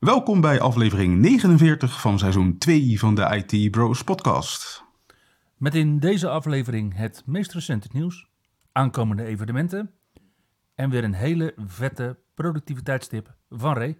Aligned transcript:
Welkom 0.00 0.40
bij 0.40 0.60
aflevering 0.60 1.18
49 1.18 2.00
van 2.00 2.18
seizoen 2.18 2.58
2 2.58 2.98
van 2.98 3.14
de 3.14 3.44
IT 3.46 3.70
Bros 3.70 4.04
podcast. 4.04 4.84
Met 5.56 5.74
in 5.74 5.98
deze 5.98 6.28
aflevering 6.28 6.96
het 6.96 7.22
meest 7.26 7.52
recente 7.52 7.88
nieuws, 7.92 8.28
aankomende 8.72 9.24
evenementen 9.24 9.94
en 10.74 10.90
weer 10.90 11.04
een 11.04 11.14
hele 11.14 11.54
vette 11.56 12.18
productiviteitstip 12.34 13.34
van 13.50 13.74
Ray. 13.74 13.98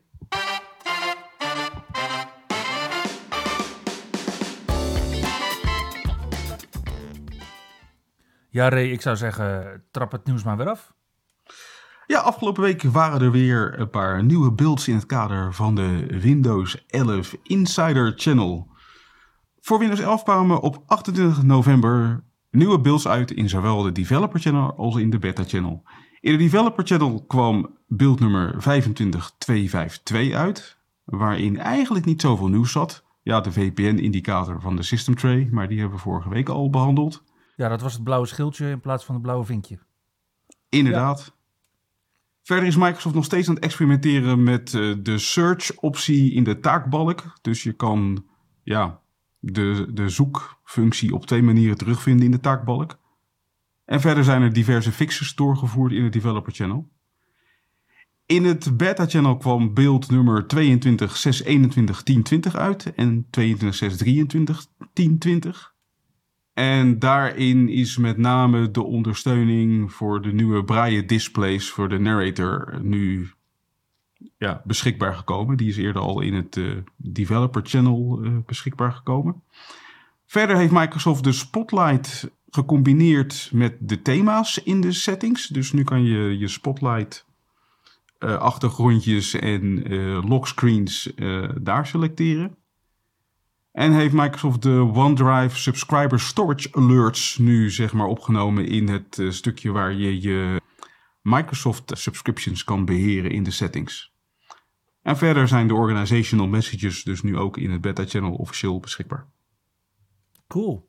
Ja, 8.49 8.69
Ray, 8.69 8.91
ik 8.91 9.01
zou 9.01 9.17
zeggen, 9.17 9.83
trap 9.91 10.13
het 10.13 10.25
nieuws 10.25 10.43
maar 10.43 10.57
weer 10.57 10.69
af. 10.69 10.95
Ja, 12.11 12.21
afgelopen 12.21 12.63
week 12.63 12.83
waren 12.83 13.21
er 13.21 13.31
weer 13.31 13.81
een 13.81 13.91
paar 13.91 14.25
nieuwe 14.25 14.53
builds 14.53 14.89
in 14.89 14.95
het 14.95 15.07
kader 15.07 15.55
van 15.55 15.75
de 15.75 16.07
Windows 16.21 16.85
11 16.87 17.37
Insider 17.43 18.13
Channel. 18.17 18.69
Voor 19.61 19.79
Windows 19.79 20.01
11 20.01 20.23
kwamen 20.23 20.61
op 20.61 20.83
28 20.87 21.43
november 21.43 22.25
nieuwe 22.51 22.80
builds 22.80 23.09
uit 23.09 23.30
in 23.30 23.49
zowel 23.49 23.83
de 23.83 23.93
Developer 23.93 24.41
Channel 24.41 24.75
als 24.77 24.97
in 24.97 25.11
de 25.11 25.19
Beta 25.19 25.45
Channel. 25.45 25.83
In 26.21 26.33
de 26.33 26.39
Developer 26.39 26.87
Channel 26.87 27.25
kwam 27.27 27.77
build 27.87 28.21
nummer 28.21 28.55
25252 28.63 30.33
uit, 30.33 30.79
waarin 31.05 31.59
eigenlijk 31.59 32.05
niet 32.05 32.21
zoveel 32.21 32.49
nieuws 32.49 32.73
zat. 32.73 33.05
Ja, 33.23 33.41
de 33.41 33.52
VPN-indicator 33.52 34.61
van 34.61 34.77
de 34.77 34.83
System 34.83 35.15
Tray, 35.15 35.49
maar 35.51 35.69
die 35.69 35.79
hebben 35.79 35.97
we 35.97 36.02
vorige 36.02 36.29
week 36.29 36.49
al 36.49 36.71
behandeld. 36.71 37.23
Ja, 37.57 37.69
dat 37.69 37.80
was 37.80 37.93
het 37.93 38.05
blauwe 38.05 38.27
schildje 38.27 38.71
in 38.71 38.80
plaats 38.80 39.05
van 39.05 39.15
het 39.15 39.23
blauwe 39.23 39.45
vinkje. 39.45 39.79
Inderdaad. 40.69 41.39
Verder 42.43 42.66
is 42.66 42.77
Microsoft 42.77 43.15
nog 43.15 43.24
steeds 43.24 43.49
aan 43.49 43.55
het 43.55 43.65
experimenteren 43.65 44.43
met 44.43 44.73
uh, 44.73 44.96
de 45.02 45.19
search-optie 45.19 46.33
in 46.33 46.45
de 46.45 46.60
taakbalk. 46.60 47.38
Dus 47.41 47.63
je 47.63 47.73
kan 47.73 48.24
ja, 48.63 49.01
de, 49.38 49.87
de 49.93 50.09
zoekfunctie 50.09 51.15
op 51.15 51.27
twee 51.27 51.43
manieren 51.43 51.77
terugvinden 51.77 52.24
in 52.24 52.30
de 52.30 52.41
taakbalk. 52.41 52.99
En 53.85 54.01
verder 54.01 54.24
zijn 54.24 54.43
er 54.43 54.52
diverse 54.52 54.93
fixes 54.93 55.35
doorgevoerd 55.35 55.93
in 55.93 56.05
het 56.05 56.13
Developer 56.13 56.52
Channel. 56.52 56.88
In 58.27 58.45
het 58.45 58.77
Beta 58.77 59.07
Channel 59.07 59.37
kwam 59.37 59.74
beeld 59.74 60.11
nummer 60.11 60.46
22.621.1020 60.57 62.52
uit 62.52 62.95
en 62.95 63.27
22.623.1020. 63.38 65.69
En 66.53 66.98
daarin 66.98 67.69
is 67.69 67.97
met 67.97 68.16
name 68.16 68.70
de 68.70 68.82
ondersteuning 68.82 69.93
voor 69.93 70.22
de 70.22 70.32
nieuwe 70.32 70.65
braille 70.65 71.04
displays 71.04 71.70
voor 71.70 71.88
de 71.88 71.98
narrator 71.98 72.78
nu 72.82 73.31
ja, 74.38 74.62
beschikbaar 74.65 75.15
gekomen. 75.15 75.56
Die 75.56 75.69
is 75.69 75.76
eerder 75.76 76.03
al 76.03 76.21
in 76.21 76.34
het 76.34 76.56
uh, 76.56 76.76
developer 76.97 77.62
channel 77.65 78.21
uh, 78.22 78.37
beschikbaar 78.47 78.93
gekomen. 78.93 79.43
Verder 80.26 80.56
heeft 80.56 80.72
Microsoft 80.72 81.25
de 81.25 81.32
Spotlight 81.32 82.31
gecombineerd 82.50 83.50
met 83.53 83.76
de 83.81 84.03
thema's 84.03 84.56
in 84.56 84.81
de 84.81 84.93
settings. 84.93 85.47
Dus 85.47 85.72
nu 85.72 85.84
kan 85.84 86.03
je 86.03 86.39
je 86.39 86.49
Spotlight 86.49 87.27
uh, 88.19 88.34
achtergrondjes 88.37 89.34
en 89.34 89.89
lockscreens 90.28 91.12
daar 91.60 91.87
selecteren. 91.87 92.56
En 93.73 93.93
heeft 93.93 94.15
Microsoft 94.15 94.63
de 94.63 94.91
OneDrive 94.95 95.59
Subscriber 95.59 96.21
Storage 96.21 96.69
Alerts 96.73 97.39
nu 97.39 97.71
zeg 97.71 97.93
maar 97.93 98.07
opgenomen 98.07 98.67
in 98.67 98.89
het 98.89 99.19
uh, 99.19 99.31
stukje 99.31 99.71
waar 99.71 99.93
je 99.93 100.21
je 100.21 100.61
Microsoft 101.23 101.93
subscriptions 101.95 102.65
kan 102.65 102.85
beheren 102.85 103.31
in 103.31 103.43
de 103.43 103.51
settings. 103.51 104.13
En 105.03 105.17
verder 105.17 105.49
zijn 105.49 105.69
de 105.69 105.75
organizational 105.75 106.47
messages 106.47 107.03
dus 107.03 107.23
nu 107.23 107.39
ook 107.39 107.57
in 107.57 107.71
het 107.71 107.81
beta 107.81 108.05
channel 108.07 108.33
officieel 108.33 108.81
beschikbaar. 108.81 109.27
Cool. 110.49 110.89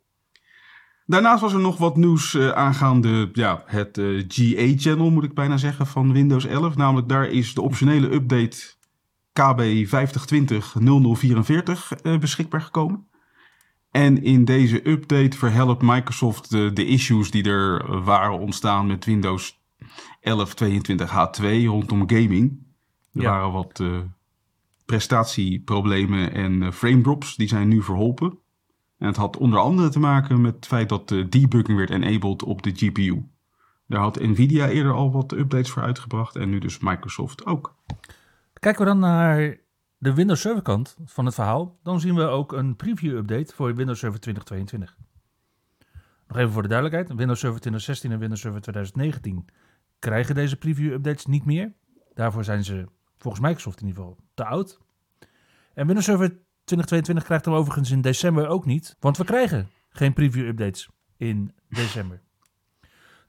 Daarnaast 1.05 1.41
was 1.41 1.53
er 1.53 1.59
nog 1.59 1.77
wat 1.77 1.95
nieuws 1.95 2.33
uh, 2.33 2.49
aangaande 2.49 3.29
ja, 3.33 3.63
het 3.65 3.97
uh, 3.97 4.23
GA-channel, 4.27 5.11
moet 5.11 5.23
ik 5.23 5.33
bijna 5.33 5.57
zeggen, 5.57 5.87
van 5.87 6.13
Windows 6.13 6.45
11. 6.45 6.75
Namelijk 6.75 7.09
daar 7.09 7.29
is 7.29 7.53
de 7.53 7.61
optionele 7.61 8.11
update 8.13 8.75
KB 9.33 9.85
5020-0044 9.87 9.91
uh, 12.03 12.17
beschikbaar 12.19 12.61
gekomen. 12.61 13.07
En 13.91 14.23
in 14.23 14.45
deze 14.45 14.89
update 14.89 15.37
verhelpt 15.37 15.81
Microsoft 15.81 16.49
de, 16.49 16.73
de 16.73 16.85
issues 16.85 17.31
die 17.31 17.43
er 17.43 18.01
waren 18.03 18.39
ontstaan 18.39 18.87
met 18.87 19.05
Windows 19.05 19.59
11.22H2 20.29 21.45
rondom 21.65 22.09
gaming. 22.09 22.59
Er 23.13 23.21
ja. 23.21 23.29
waren 23.31 23.51
wat 23.51 23.79
uh, 23.79 23.99
prestatieproblemen 24.85 26.33
en 26.33 26.61
uh, 26.61 26.71
frame 26.71 27.01
drops, 27.01 27.35
die 27.35 27.47
zijn 27.47 27.67
nu 27.67 27.81
verholpen. 27.81 28.37
En 28.97 29.07
het 29.07 29.15
had 29.15 29.37
onder 29.37 29.59
andere 29.59 29.89
te 29.89 29.99
maken 29.99 30.41
met 30.41 30.55
het 30.55 30.67
feit 30.67 30.89
dat 30.89 31.09
de 31.09 31.29
debugging 31.29 31.77
werd 31.77 31.89
enabled 31.89 32.43
op 32.43 32.61
de 32.61 32.71
GPU. 32.75 33.23
Daar 33.87 34.01
had 34.01 34.19
Nvidia 34.19 34.69
eerder 34.69 34.93
al 34.93 35.11
wat 35.11 35.31
updates 35.31 35.71
voor 35.71 35.81
uitgebracht 35.81 36.35
en 36.35 36.49
nu 36.49 36.59
dus 36.59 36.79
Microsoft 36.79 37.45
ook. 37.45 37.75
Kijken 38.61 38.81
we 38.81 38.87
dan 38.87 38.99
naar 38.99 39.57
de 39.97 40.13
Windows 40.13 40.41
Server 40.41 40.61
kant 40.61 40.97
van 41.05 41.25
het 41.25 41.33
verhaal, 41.33 41.79
dan 41.83 41.99
zien 41.99 42.15
we 42.15 42.23
ook 42.23 42.51
een 42.51 42.75
preview 42.75 43.17
update 43.17 43.53
voor 43.55 43.75
Windows 43.75 43.99
Server 43.99 44.19
2022. 44.19 44.97
Nog 46.27 46.37
even 46.37 46.51
voor 46.51 46.61
de 46.61 46.67
duidelijkheid, 46.67 47.17
Windows 47.17 47.39
Server 47.39 47.59
2016 47.59 48.11
en 48.11 48.19
Windows 48.19 48.41
Server 48.41 48.61
2019 48.61 49.45
krijgen 49.99 50.35
deze 50.35 50.55
preview 50.55 50.93
updates 50.93 51.25
niet 51.25 51.45
meer. 51.45 51.73
Daarvoor 52.13 52.43
zijn 52.43 52.63
ze 52.63 52.87
volgens 53.17 53.43
Microsoft 53.43 53.81
in 53.81 53.87
ieder 53.87 54.03
geval 54.03 54.19
te 54.33 54.45
oud. 54.45 54.79
En 55.73 55.85
Windows 55.85 56.05
Server 56.05 56.27
2022 56.27 57.23
krijgt 57.23 57.45
hem 57.45 57.53
overigens 57.53 57.91
in 57.91 58.01
december 58.01 58.47
ook 58.47 58.65
niet, 58.65 58.95
want 58.99 59.17
we 59.17 59.23
krijgen 59.23 59.69
geen 59.89 60.13
preview 60.13 60.47
updates 60.47 60.89
in 61.17 61.51
december. 61.69 62.21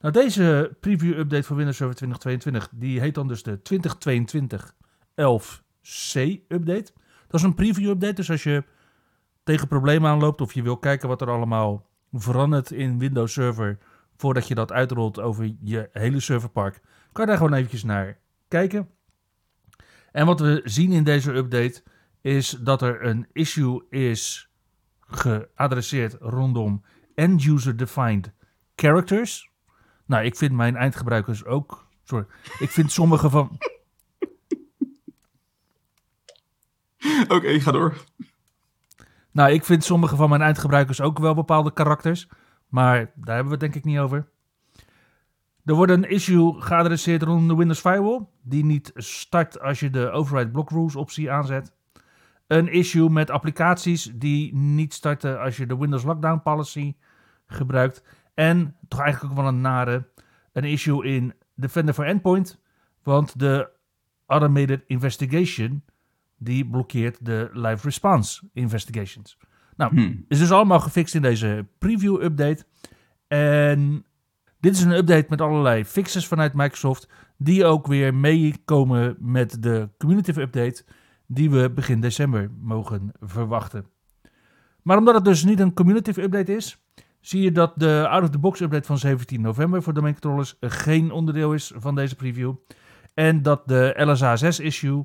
Nou, 0.00 0.12
deze 0.12 0.76
preview 0.80 1.18
update 1.18 1.42
voor 1.42 1.56
Windows 1.56 1.76
Server 1.76 1.96
2022, 1.96 2.68
die 2.80 3.00
heet 3.00 3.14
dan 3.14 3.28
dus 3.28 3.42
de 3.42 3.62
2022 3.62 4.74
11C 5.14 6.46
update. 6.48 6.92
Dat 7.28 7.40
is 7.40 7.42
een 7.42 7.54
preview 7.54 7.88
update, 7.90 8.14
dus 8.14 8.30
als 8.30 8.42
je 8.42 8.64
tegen 9.44 9.68
problemen 9.68 10.10
aanloopt 10.10 10.40
of 10.40 10.52
je 10.52 10.62
wil 10.62 10.78
kijken 10.78 11.08
wat 11.08 11.20
er 11.20 11.30
allemaal 11.30 11.86
verandert 12.12 12.70
in 12.70 12.98
Windows 12.98 13.32
Server 13.32 13.78
voordat 14.16 14.48
je 14.48 14.54
dat 14.54 14.72
uitrolt 14.72 15.20
over 15.20 15.54
je 15.60 15.88
hele 15.92 16.20
serverpark, 16.20 16.80
kan 17.12 17.24
je 17.24 17.30
daar 17.30 17.36
gewoon 17.36 17.54
eventjes 17.54 17.84
naar 17.84 18.18
kijken. 18.48 18.88
En 20.12 20.26
wat 20.26 20.40
we 20.40 20.60
zien 20.64 20.92
in 20.92 21.04
deze 21.04 21.32
update 21.32 21.82
is 22.20 22.50
dat 22.50 22.82
er 22.82 23.04
een 23.04 23.26
issue 23.32 23.82
is 23.90 24.50
geadresseerd 25.00 26.16
rondom 26.20 26.84
end-user 27.14 27.76
defined 27.76 28.32
characters. 28.76 29.50
Nou, 30.06 30.24
ik 30.24 30.36
vind 30.36 30.52
mijn 30.52 30.76
eindgebruikers 30.76 31.44
ook. 31.44 31.86
Sorry. 32.04 32.26
Ik 32.58 32.70
vind 32.70 32.92
sommige 32.92 33.30
van. 33.30 33.58
Oké, 37.36 37.60
ga 37.60 37.70
door. 37.70 38.04
Nou, 39.30 39.52
ik 39.52 39.64
vind 39.64 39.84
sommige 39.84 40.16
van 40.16 40.28
mijn 40.28 40.42
eindgebruikers 40.42 41.00
ook 41.00 41.18
wel 41.18 41.34
bepaalde 41.34 41.72
karakters. 41.72 42.28
Maar 42.68 42.96
daar 43.14 43.34
hebben 43.34 43.44
we 43.44 43.50
het 43.50 43.60
denk 43.60 43.74
ik 43.74 43.84
niet 43.84 43.98
over. 43.98 44.28
Er 45.64 45.74
wordt 45.74 45.92
een 45.92 46.10
issue 46.10 46.60
geadresseerd 46.60 47.22
rond 47.22 47.48
de 47.48 47.56
Windows 47.56 47.80
Firewall. 47.80 48.26
Die 48.42 48.64
niet 48.64 48.90
start 48.94 49.60
als 49.60 49.80
je 49.80 49.90
de 49.90 50.10
Override 50.10 50.50
Block 50.50 50.70
Rules 50.70 50.96
optie 50.96 51.30
aanzet. 51.30 51.74
Een 52.46 52.68
issue 52.68 53.10
met 53.10 53.30
applicaties 53.30 54.12
die 54.14 54.54
niet 54.54 54.94
starten 54.94 55.40
als 55.40 55.56
je 55.56 55.66
de 55.66 55.76
Windows 55.76 56.02
Lockdown 56.02 56.40
Policy 56.42 56.94
gebruikt. 57.46 58.02
En 58.34 58.76
toch 58.88 59.00
eigenlijk 59.00 59.32
ook 59.32 59.40
wel 59.40 59.48
een 59.48 59.60
nare. 59.60 60.08
Een 60.52 60.64
issue 60.64 61.04
in 61.04 61.34
Defender 61.54 61.94
for 61.94 62.04
Endpoint. 62.04 62.60
Want 63.02 63.38
de 63.38 63.70
Automated 64.26 64.82
Investigation 64.86 65.84
die 66.44 66.66
blokkeert 66.66 67.24
de 67.24 67.50
live 67.52 67.86
response 67.86 68.48
investigations. 68.52 69.38
Nou, 69.76 69.94
hmm. 69.94 70.24
is 70.28 70.38
dus 70.38 70.50
allemaal 70.50 70.80
gefixt 70.80 71.14
in 71.14 71.22
deze 71.22 71.66
preview 71.78 72.22
update. 72.22 72.64
En 73.28 74.04
dit 74.60 74.74
is 74.74 74.82
een 74.82 74.96
update 74.96 75.26
met 75.28 75.40
allerlei 75.40 75.84
fixes 75.84 76.26
vanuit 76.26 76.54
Microsoft, 76.54 77.08
die 77.36 77.64
ook 77.64 77.86
weer 77.86 78.14
meekomen 78.14 79.16
met 79.18 79.62
de 79.62 79.88
community 79.98 80.30
update, 80.30 80.84
die 81.26 81.50
we 81.50 81.70
begin 81.70 82.00
december 82.00 82.50
mogen 82.60 83.12
verwachten. 83.20 83.86
Maar 84.82 84.98
omdat 84.98 85.14
het 85.14 85.24
dus 85.24 85.44
niet 85.44 85.60
een 85.60 85.74
community 85.74 86.20
update 86.20 86.54
is, 86.54 86.84
zie 87.20 87.42
je 87.42 87.52
dat 87.52 87.72
de 87.76 88.06
out-of-the-box 88.08 88.60
update 88.60 88.86
van 88.86 88.98
17 88.98 89.40
november 89.40 89.82
voor 89.82 89.94
domain 89.94 90.12
controllers 90.12 90.56
geen 90.60 91.10
onderdeel 91.10 91.54
is 91.54 91.72
van 91.76 91.94
deze 91.94 92.16
preview. 92.16 92.54
En 93.14 93.42
dat 93.42 93.68
de 93.68 93.94
LSA 93.96 94.36
6 94.36 94.60
issue 94.60 95.04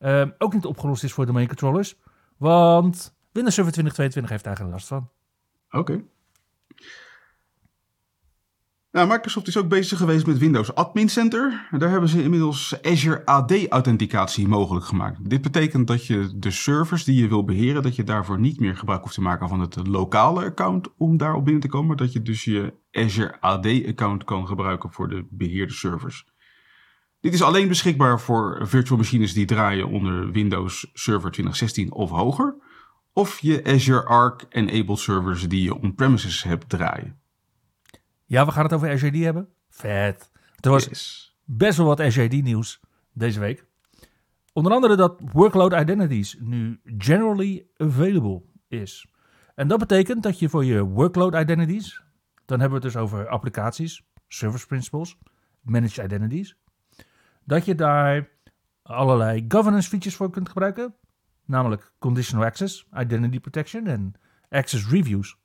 uh, 0.00 0.22
ook 0.38 0.54
niet 0.54 0.64
opgelost 0.64 1.04
is 1.04 1.12
voor 1.12 1.26
domain 1.26 1.46
controllers. 1.46 1.96
Want 2.36 3.14
Windows 3.32 3.54
Server 3.54 3.72
2022 3.72 4.30
heeft 4.30 4.44
daar 4.44 4.56
geen 4.56 4.70
last 4.70 4.86
van. 4.86 5.10
Oké. 5.70 6.02
Nou, 8.96 9.08
Microsoft 9.08 9.46
is 9.46 9.56
ook 9.56 9.68
bezig 9.68 9.98
geweest 9.98 10.26
met 10.26 10.38
Windows 10.38 10.74
Admin 10.74 11.08
Center. 11.08 11.68
Daar 11.78 11.90
hebben 11.90 12.08
ze 12.08 12.22
inmiddels 12.22 12.82
Azure 12.82 13.26
AD-authenticatie 13.26 14.48
mogelijk 14.48 14.86
gemaakt. 14.86 15.30
Dit 15.30 15.42
betekent 15.42 15.86
dat 15.86 16.06
je 16.06 16.30
de 16.36 16.50
servers 16.50 17.04
die 17.04 17.22
je 17.22 17.28
wil 17.28 17.44
beheren, 17.44 17.82
dat 17.82 17.96
je 17.96 18.04
daarvoor 18.04 18.40
niet 18.40 18.60
meer 18.60 18.76
gebruik 18.76 19.02
hoeft 19.02 19.14
te 19.14 19.20
maken 19.20 19.48
van 19.48 19.60
het 19.60 19.86
lokale 19.86 20.44
account 20.44 20.88
om 20.96 21.16
daarop 21.16 21.44
binnen 21.44 21.62
te 21.62 21.68
komen. 21.68 21.86
Maar 21.86 21.96
dat 21.96 22.12
je 22.12 22.22
dus 22.22 22.44
je 22.44 22.74
Azure 22.92 23.40
AD-account 23.40 24.24
kan 24.24 24.46
gebruiken 24.46 24.92
voor 24.92 25.08
de 25.08 25.26
beheerde 25.30 25.72
servers. 25.72 26.26
Dit 27.20 27.32
is 27.32 27.42
alleen 27.42 27.68
beschikbaar 27.68 28.20
voor 28.20 28.66
virtual 28.66 28.98
machines 28.98 29.32
die 29.32 29.46
draaien 29.46 29.88
onder 29.88 30.30
Windows 30.30 30.90
Server 30.92 31.30
2016 31.30 31.92
of 31.92 32.10
hoger. 32.10 32.56
Of 33.12 33.38
je 33.38 33.64
Azure 33.64 34.04
Arc-enabled 34.04 34.98
servers 34.98 35.48
die 35.48 35.62
je 35.62 35.74
on-premises 35.74 36.42
hebt 36.42 36.68
draaien. 36.68 37.18
Ja, 38.24 38.44
we 38.44 38.52
gaan 38.52 38.64
het 38.64 38.72
over 38.72 38.90
Azure 38.90 39.24
hebben. 39.24 39.48
Vet. 39.68 40.30
Er 40.60 40.70
was 40.70 41.36
best 41.44 41.76
wel 41.76 41.86
wat 41.86 42.00
Azure 42.00 42.36
nieuws 42.36 42.80
deze 43.12 43.40
week. 43.40 43.64
Onder 44.52 44.72
andere 44.72 44.96
dat 44.96 45.20
Workload 45.32 45.72
Identities 45.72 46.36
nu 46.40 46.80
generally 46.98 47.66
available 47.76 48.42
is. 48.68 49.06
En 49.54 49.68
dat 49.68 49.78
betekent 49.78 50.22
dat 50.22 50.38
je 50.38 50.48
voor 50.48 50.64
je 50.64 50.84
Workload 50.84 51.34
Identities, 51.34 52.02
dan 52.44 52.60
hebben 52.60 52.78
we 52.78 52.84
het 52.86 52.94
dus 52.94 53.02
over 53.02 53.28
applicaties, 53.28 54.02
service 54.28 54.66
principles, 54.66 55.18
managed 55.62 56.04
identities, 56.04 56.56
dat 57.46 57.64
je 57.64 57.74
daar 57.74 58.28
allerlei 58.82 59.44
governance 59.48 59.88
features 59.88 60.16
voor 60.16 60.30
kunt 60.30 60.48
gebruiken. 60.48 60.94
Namelijk 61.44 61.92
conditional 61.98 62.44
access, 62.44 62.86
identity 62.98 63.40
protection 63.40 63.86
en 63.86 64.14
access 64.48 64.88
reviews. 64.88 65.36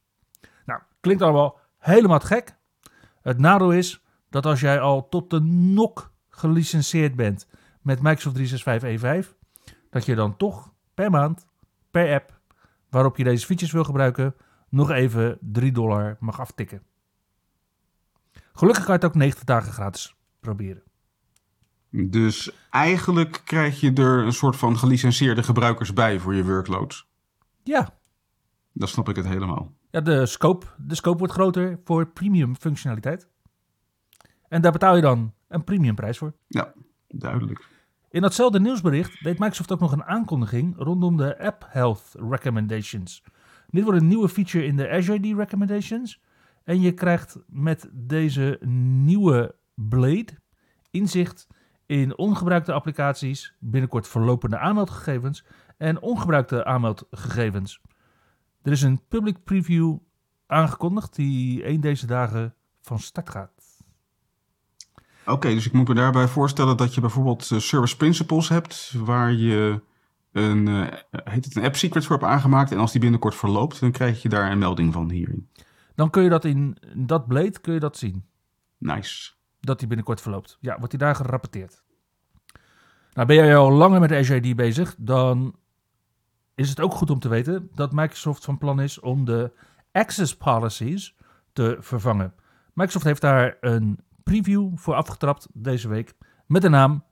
Nou, 0.66 0.82
klinkt 1.00 1.22
allemaal 1.22 1.60
helemaal 1.78 2.20
gek. 2.20 2.58
Het 3.22 3.38
nadeel 3.38 3.72
is 3.72 4.04
dat 4.30 4.46
als 4.46 4.60
jij 4.60 4.80
al 4.80 5.10
tot 5.10 5.30
de 5.30 5.40
nok 5.40 6.14
gelicenseerd 6.30 7.16
bent 7.16 7.48
met 7.82 8.02
Microsoft 8.02 8.36
365 8.36 9.26
E5, 9.26 9.28
dat 9.90 10.06
je 10.06 10.16
dan 10.16 10.38
toch 10.38 10.74
per 10.94 11.10
maand, 11.10 11.48
per 11.92 12.14
app 12.14 12.40
waarop 12.90 13.18
je 13.18 13.24
deze 13.24 13.46
features 13.46 13.74
wil 13.74 13.84
gebruiken, 13.84 14.36
nog 14.70 14.90
even 14.90 15.38
3 15.42 15.72
dollar 15.72 16.18
mag 16.20 16.40
aftikken. 16.40 16.84
Gelukkig 18.54 18.84
kan 18.84 18.94
je 18.94 19.00
het 19.00 19.10
ook 19.10 19.16
90 19.16 19.44
dagen 19.44 19.72
gratis 19.72 20.16
proberen. 20.40 20.84
Dus 21.92 22.52
eigenlijk 22.70 23.42
krijg 23.46 23.80
je 23.80 23.94
er 23.94 24.26
een 24.26 24.34
soort 24.34 24.56
van 24.56 24.78
gelicenseerde 24.78 25.44
gebruikers 25.44 25.94
bij 25.94 26.20
voor 26.20 26.36
je 26.36 26.46
workloads. 26.46 27.08
Ja. 27.64 28.00
Dan 28.74 28.88
snap 28.88 29.10
ik 29.10 29.16
het 29.16 29.26
helemaal. 29.26 29.74
Ja, 29.90 30.02
de 30.02 30.26
scope, 30.26 30.66
de 30.78 30.96
scope 30.96 31.18
wordt 31.18 31.34
groter 31.34 31.80
voor 31.84 32.08
premium 32.08 32.56
functionaliteit. 32.56 33.30
En 34.48 34.62
daar 34.62 34.72
betaal 34.72 34.96
je 34.96 35.02
dan 35.02 35.34
een 35.48 35.64
premium 35.64 35.96
prijs 35.96 36.18
voor. 36.18 36.34
Ja, 36.48 36.74
duidelijk. 37.08 37.68
In 38.10 38.22
datzelfde 38.22 38.60
nieuwsbericht 38.60 39.24
deed 39.24 39.40
Microsoft 39.40 39.72
ook 39.72 39.80
nog 39.80 39.92
een 39.92 40.04
aankondiging 40.04 40.74
rondom 40.78 41.18
de 41.18 41.40
App 41.40 41.66
Health 41.70 42.12
Recommendations. 42.30 43.24
Dit 43.68 43.84
wordt 43.84 44.02
een 44.02 44.08
nieuwe 44.08 44.30
feature 44.30 44.66
in 44.66 44.76
de 44.76 44.90
Azure 44.90 45.18
AD 45.18 45.38
Recommendations. 45.38 46.22
En 46.64 46.82
je 46.82 46.94
krijgt 46.94 47.38
met 47.48 47.90
deze 47.94 48.60
nieuwe 49.04 49.56
Blade 49.76 50.40
inzicht 50.90 51.48
in 51.92 52.18
ongebruikte 52.18 52.74
applicaties, 52.74 53.54
binnenkort 53.60 54.08
verlopende 54.08 54.58
aanmeldgegevens 54.58 55.46
en 55.78 56.02
ongebruikte 56.02 56.66
aanmeldgegevens. 56.66 57.82
Er 58.62 58.72
is 58.72 58.82
een 58.82 59.02
public 59.08 59.44
preview 59.44 59.98
aangekondigd 60.48 61.16
die 61.16 61.64
één 61.64 61.82
deze 61.82 62.06
dagen 62.06 62.54
van 62.82 63.00
start 63.00 63.30
gaat. 63.30 63.52
Oké, 65.26 65.50
dus 65.50 65.66
ik 65.66 65.74
moet 65.74 65.88
me 65.88 65.94
daarbij 65.94 66.28
voorstellen 66.28 66.78
dat 66.78 66.96
je 66.96 67.02
bijvoorbeeld 67.02 67.52
eh, 67.52 67.58
service 67.58 67.98
principles 67.98 68.50
hebt, 68.50 68.94
waar 68.98 69.32
je 69.32 69.82
een, 70.32 70.68
uh, 70.68 70.88
heet 71.12 71.46
het 71.46 71.56
een 71.56 71.64
app 71.64 71.76
secret 71.76 72.06
voor 72.06 72.18
hebt 72.18 72.28
aangemaakt. 72.28 72.72
En 72.72 72.78
als 72.78 72.92
die 72.92 73.02
binnenkort 73.02 73.36
verloopt, 73.36 73.80
dan 73.80 73.92
krijg 73.92 74.22
je 74.22 74.30
daar 74.30 74.52
een 74.52 74.60
melding 74.60 74.94
van 74.94 75.10
hierin. 75.10 75.50
Dan 75.96 76.10
kun 76.10 76.24
je 76.24 76.30
dat 76.30 76.46
in 76.46 76.78
dat 76.96 77.28
blade 77.28 77.60
kun 77.60 77.74
je 77.74 77.80
dat 77.80 77.98
zien. 77.98 78.26
Nice. 78.78 79.40
Dat 79.62 79.80
die 79.80 79.88
binnenkort 79.88 80.22
verloopt. 80.22 80.58
Ja, 80.60 80.76
wordt 80.76 80.90
die 80.90 81.00
daar 81.00 81.16
gerapporteerd. 81.16 81.84
Nou, 83.14 83.28
ben 83.28 83.36
jij 83.36 83.56
al 83.56 83.72
langer 83.72 84.00
met 84.00 84.12
Azure 84.12 84.50
AD 84.50 84.56
bezig, 84.56 84.96
dan 84.98 85.56
is 86.56 86.70
het 86.70 86.80
ook 86.80 86.94
goed 86.94 87.10
om 87.10 87.20
te 87.20 87.30
weten 87.30 87.70
dat 87.74 87.92
Microsoft 87.92 88.46
van 88.46 88.58
plan 88.58 88.82
is 88.82 89.00
om 89.00 89.26
de 89.26 89.52
access 89.92 90.38
policies 90.38 91.16
te 91.54 91.78
vervangen. 91.80 92.34
Microsoft 92.74 93.06
heeft 93.06 93.22
daar 93.22 93.58
een 93.60 94.00
preview 94.24 94.78
voor 94.78 94.96
afgetrapt 94.96 95.48
deze 95.54 95.88
week 95.88 96.14
met 96.46 96.62
de 96.62 96.70
naam 96.70 97.04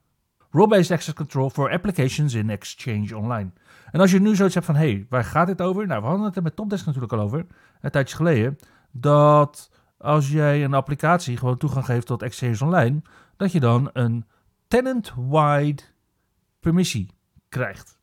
Role-Based 0.51 0.91
Access 0.91 1.13
Control 1.13 1.49
for 1.49 1.71
Applications 1.71 2.33
in 2.33 2.49
Exchange 2.49 3.17
Online. 3.17 3.51
En 3.91 3.99
als 3.99 4.11
je 4.11 4.19
nu 4.19 4.35
zoiets 4.35 4.55
hebt 4.55 4.65
van, 4.65 4.75
hé, 4.75 4.91
hey, 4.91 5.05
waar 5.09 5.23
gaat 5.23 5.47
dit 5.47 5.61
over? 5.61 5.87
Nou, 5.87 6.01
we 6.01 6.07
hadden 6.07 6.25
het 6.25 6.35
er 6.35 6.43
met 6.43 6.55
Topdesk 6.55 6.85
natuurlijk 6.85 7.13
al 7.13 7.19
over, 7.19 7.45
een 7.81 7.91
tijdje 7.91 8.15
geleden, 8.15 8.57
dat 8.91 9.71
als 9.99 10.29
jij 10.29 10.63
een 10.63 10.73
applicatie 10.73 11.37
gewoon 11.37 11.57
toegang 11.57 11.85
geeft 11.85 12.07
tot 12.07 12.21
Exchange 12.21 12.65
Online, 12.65 13.01
dat 13.37 13.51
je 13.51 13.59
dan 13.59 13.89
een 13.93 14.25
tenant-wide 14.67 15.83
permissie 16.59 17.09
krijgt. 17.49 17.99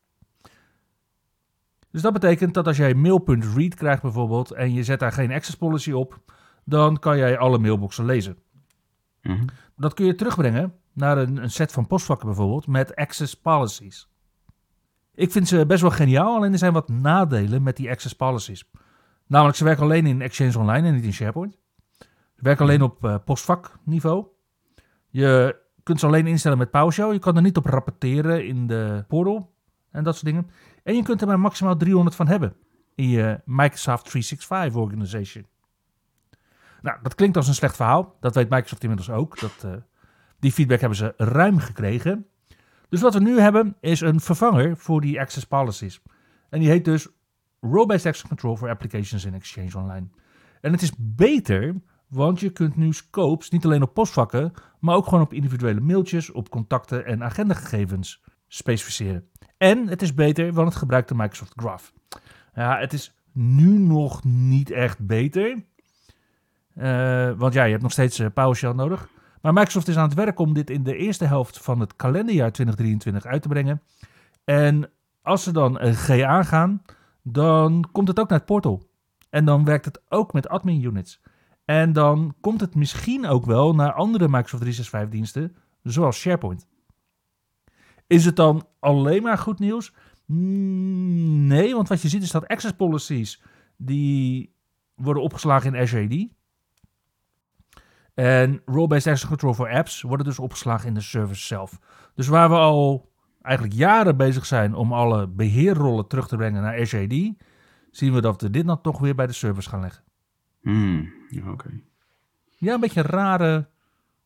Dus 1.91 2.03
dat 2.03 2.13
betekent 2.13 2.55
dat 2.55 2.67
als 2.67 2.77
jij 2.77 2.95
mail.read 2.95 3.75
krijgt 3.75 4.03
bijvoorbeeld 4.03 4.51
en 4.51 4.73
je 4.73 4.83
zet 4.83 5.01
daar 5.01 5.13
geen 5.13 5.33
access 5.33 5.57
policy 5.57 5.93
op, 5.93 6.23
dan 6.65 6.99
kan 6.99 7.17
jij 7.17 7.39
alle 7.39 7.59
mailboxen 7.59 8.05
lezen. 8.05 8.39
Mhm. 9.23 9.45
Dat 9.77 9.95
kun 9.95 10.07
je 10.07 10.15
terugbrengen 10.15 10.75
naar 10.93 11.19
een, 11.19 11.37
een 11.37 11.51
set 11.51 11.73
van 11.73 11.87
postvakken 11.87 12.27
bijvoorbeeld 12.27 12.67
met 12.67 12.95
access 12.95 13.35
policies. 13.35 14.09
Ik 15.15 15.33
vind 15.33 15.49
ze 15.49 15.67
best 15.67 15.81
wel 15.81 15.91
geniaal, 15.91 16.37
alleen 16.37 16.53
er 16.53 16.59
zijn 16.59 16.73
wat 16.73 16.89
nadelen 16.89 17.63
met 17.63 17.77
die 17.77 17.91
access 17.91 18.15
policies. 18.15 18.71
Namelijk, 19.27 19.57
ze 19.57 19.65
werken 19.65 19.83
alleen 19.83 20.07
in 20.07 20.23
Exchange 20.23 20.59
Online 20.59 20.87
en 20.87 20.95
niet 20.95 21.05
in 21.05 21.13
SharePoint. 21.13 21.59
Ze 22.37 22.43
werken 22.43 22.65
alleen 22.65 22.83
op 22.83 23.05
uh, 23.05 23.17
postvakniveau. 23.25 24.27
Je 25.09 25.57
kunt 25.83 26.01
ze 26.01 26.07
alleen 26.07 26.27
instellen 26.27 26.59
met 26.59 26.71
PowerShell. 26.71 27.13
Je 27.13 27.19
kan 27.19 27.37
er 27.37 27.43
niet 27.43 27.57
op 27.57 27.67
rapporteren 27.67 28.47
in 28.47 28.67
de 28.67 29.05
portal 29.09 29.55
en 29.91 30.05
dat 30.05 30.15
soort 30.15 30.27
dingen. 30.27 30.51
En 30.83 30.95
je 30.97 31.03
kunt 31.03 31.21
er 31.21 31.27
maar 31.27 31.41
maximaal 31.41 31.77
300 31.77 32.17
van 32.17 32.29
hebben 32.29 32.57
in 32.95 33.09
je 33.09 33.41
Microsoft 33.45 34.05
365 34.05 34.83
organization. 34.83 35.47
Nou, 36.83 36.99
dat 37.03 37.15
klinkt 37.15 37.37
als 37.37 37.49
een 37.49 37.55
slecht 37.55 37.77
verhaal. 37.77 38.17
Dat 38.21 38.35
weet 38.35 38.49
Microsoft 38.49 38.83
inmiddels 38.83 39.11
ook. 39.11 39.41
Dat, 39.41 39.63
uh, 39.65 39.73
die 40.39 40.53
feedback 40.53 40.81
hebben 40.81 40.99
ze 40.99 41.15
ruim 41.17 41.59
gekregen. 41.59 42.27
Dus 42.89 43.01
wat 43.01 43.15
we 43.15 43.21
nu 43.21 43.41
hebben 43.41 43.77
is 43.81 44.01
een 44.01 44.21
vervanger 44.21 44.77
voor 44.77 45.01
die 45.01 45.21
access 45.21 45.47
policies. 45.47 46.03
En 46.51 46.61
die 46.61 46.69
heet 46.69 46.85
dus 46.85 47.09
Role-Based 47.61 48.07
Access 48.07 48.29
Control 48.29 48.57
for 48.57 48.69
Applications 48.69 49.25
in 49.25 49.35
Exchange 49.35 49.77
Online. 49.77 50.07
En 50.61 50.73
het 50.73 50.83
is 50.83 50.93
beter, 50.99 51.75
want 52.09 52.41
je 52.41 52.51
kunt 52.51 52.77
nu 52.77 52.93
scopes 52.93 53.51
niet 53.51 53.65
alleen 53.65 53.83
op 53.83 53.95
postvakken, 53.95 54.53
maar 54.81 54.97
ook 54.97 55.05
gewoon 55.05 55.25
op 55.25 55.33
individuele 55.33 55.81
mailtjes, 55.81 56.33
op 56.33 56.49
contacten 56.49 57.07
en 57.07 57.25
agendagegevens 57.25 58.23
specificeren. 58.49 59.29
En 59.57 59.89
het 59.89 60.03
is 60.03 60.15
beter, 60.15 60.53
want 60.53 60.69
het 60.69 60.77
gebruikt 60.77 61.09
de 61.09 61.15
Microsoft 61.15 61.53
Graph. 61.57 61.93
Ja, 62.55 62.79
het 62.79 62.93
is 62.93 63.15
nu 63.33 63.79
nog 63.79 64.25
niet 64.25 64.71
echt 64.71 65.07
beter. 65.07 65.65
Uh, 66.77 67.33
want 67.37 67.53
ja, 67.55 67.65
je 67.65 67.71
hebt 67.71 67.83
nog 67.83 67.93
steeds 67.93 68.21
uh, 68.21 68.27
PowerShell 68.35 68.73
nodig. 68.73 69.09
Maar 69.41 69.53
Microsoft 69.53 69.89
is 69.89 69.97
aan 69.97 70.09
het 70.09 70.15
werk 70.15 70.39
om 70.39 70.55
dit 70.55 70.71
in 70.71 70.83
de 70.83 70.97
eerste 70.97 71.25
helft 71.25 71.59
van 71.59 71.81
het 71.81 71.97
kalenderjaar 71.97 72.53
2023 72.53 73.25
uit 73.25 73.43
te 73.43 73.49
brengen. 73.49 73.83
En 74.45 74.91
als 75.23 75.43
ze 75.43 75.53
dan 75.53 75.81
een 75.81 75.95
G 75.95 76.23
aangaan, 76.23 76.83
dan 77.23 77.89
komt 77.93 78.09
het 78.09 78.21
ook 78.21 78.29
naar 78.29 78.39
het 78.39 78.47
portal. 78.47 78.89
En 79.31 79.45
dan 79.45 79.65
werkt 79.65 79.85
het 79.85 80.03
ook 80.09 80.33
met 80.33 80.49
admin 80.49 80.85
units. 80.85 81.23
En 81.67 81.93
dan 81.93 82.35
komt 82.41 82.61
het 82.61 82.75
misschien 82.75 83.27
ook 83.27 83.45
wel 83.45 83.75
naar 83.75 83.93
andere 83.93 84.29
Microsoft 84.29 84.63
365 84.63 85.09
diensten, 85.11 85.57
zoals 85.83 86.21
SharePoint. 86.21 86.67
Is 88.07 88.25
het 88.25 88.37
dan 88.37 88.67
alleen 88.81 89.23
maar 89.23 89.39
goed 89.39 89.59
nieuws? 89.59 89.95
Mm, 90.27 91.47
nee, 91.47 91.75
want 91.75 91.89
wat 91.89 92.03
je 92.03 92.09
ziet 92.09 92.23
is 92.23 92.31
dat 92.31 92.47
access 92.47 92.73
policies 92.73 93.43
die 93.77 94.55
worden 94.95 95.23
opgeslagen 95.23 95.75
in 95.75 95.81
Azure 95.81 96.05
AD. 96.05 96.35
En 98.15 98.63
role-based 98.65 99.07
access 99.07 99.27
control 99.27 99.55
voor 99.55 99.71
apps 99.71 100.03
worden 100.03 100.27
dus 100.27 100.39
opgeslagen 100.39 100.89
in 100.89 100.95
de 100.95 101.01
service 101.01 101.47
zelf. 101.47 101.79
Dus 102.15 102.29
waar 102.29 102.49
we 102.49 102.55
al 102.55 103.13
eigenlijk 103.43 103.77
jaren 103.77 104.17
bezig 104.17 104.47
zijn 104.47 104.75
om 104.75 104.93
alle 104.93 105.29
beheerrollen 105.29 106.07
terug 106.07 106.29
te 106.29 106.37
brengen 106.37 106.63
naar 106.63 106.81
Azure 106.81 107.05
AD, 107.05 107.45
zien 107.91 108.13
we 108.13 108.21
dat 108.21 108.43
we 108.43 108.51
dit 108.51 108.67
dan 108.67 108.81
toch 108.81 108.99
weer 108.99 109.15
bij 109.15 109.27
de 109.27 109.33
servers 109.33 109.67
gaan 109.67 109.81
leggen. 109.81 110.05
Hmm, 110.63 111.13
ja, 111.29 111.51
oké. 111.51 111.81
Ja, 112.57 112.75
een 112.75 112.81
beetje 112.81 113.01
een 113.01 113.07
rare 113.07 113.69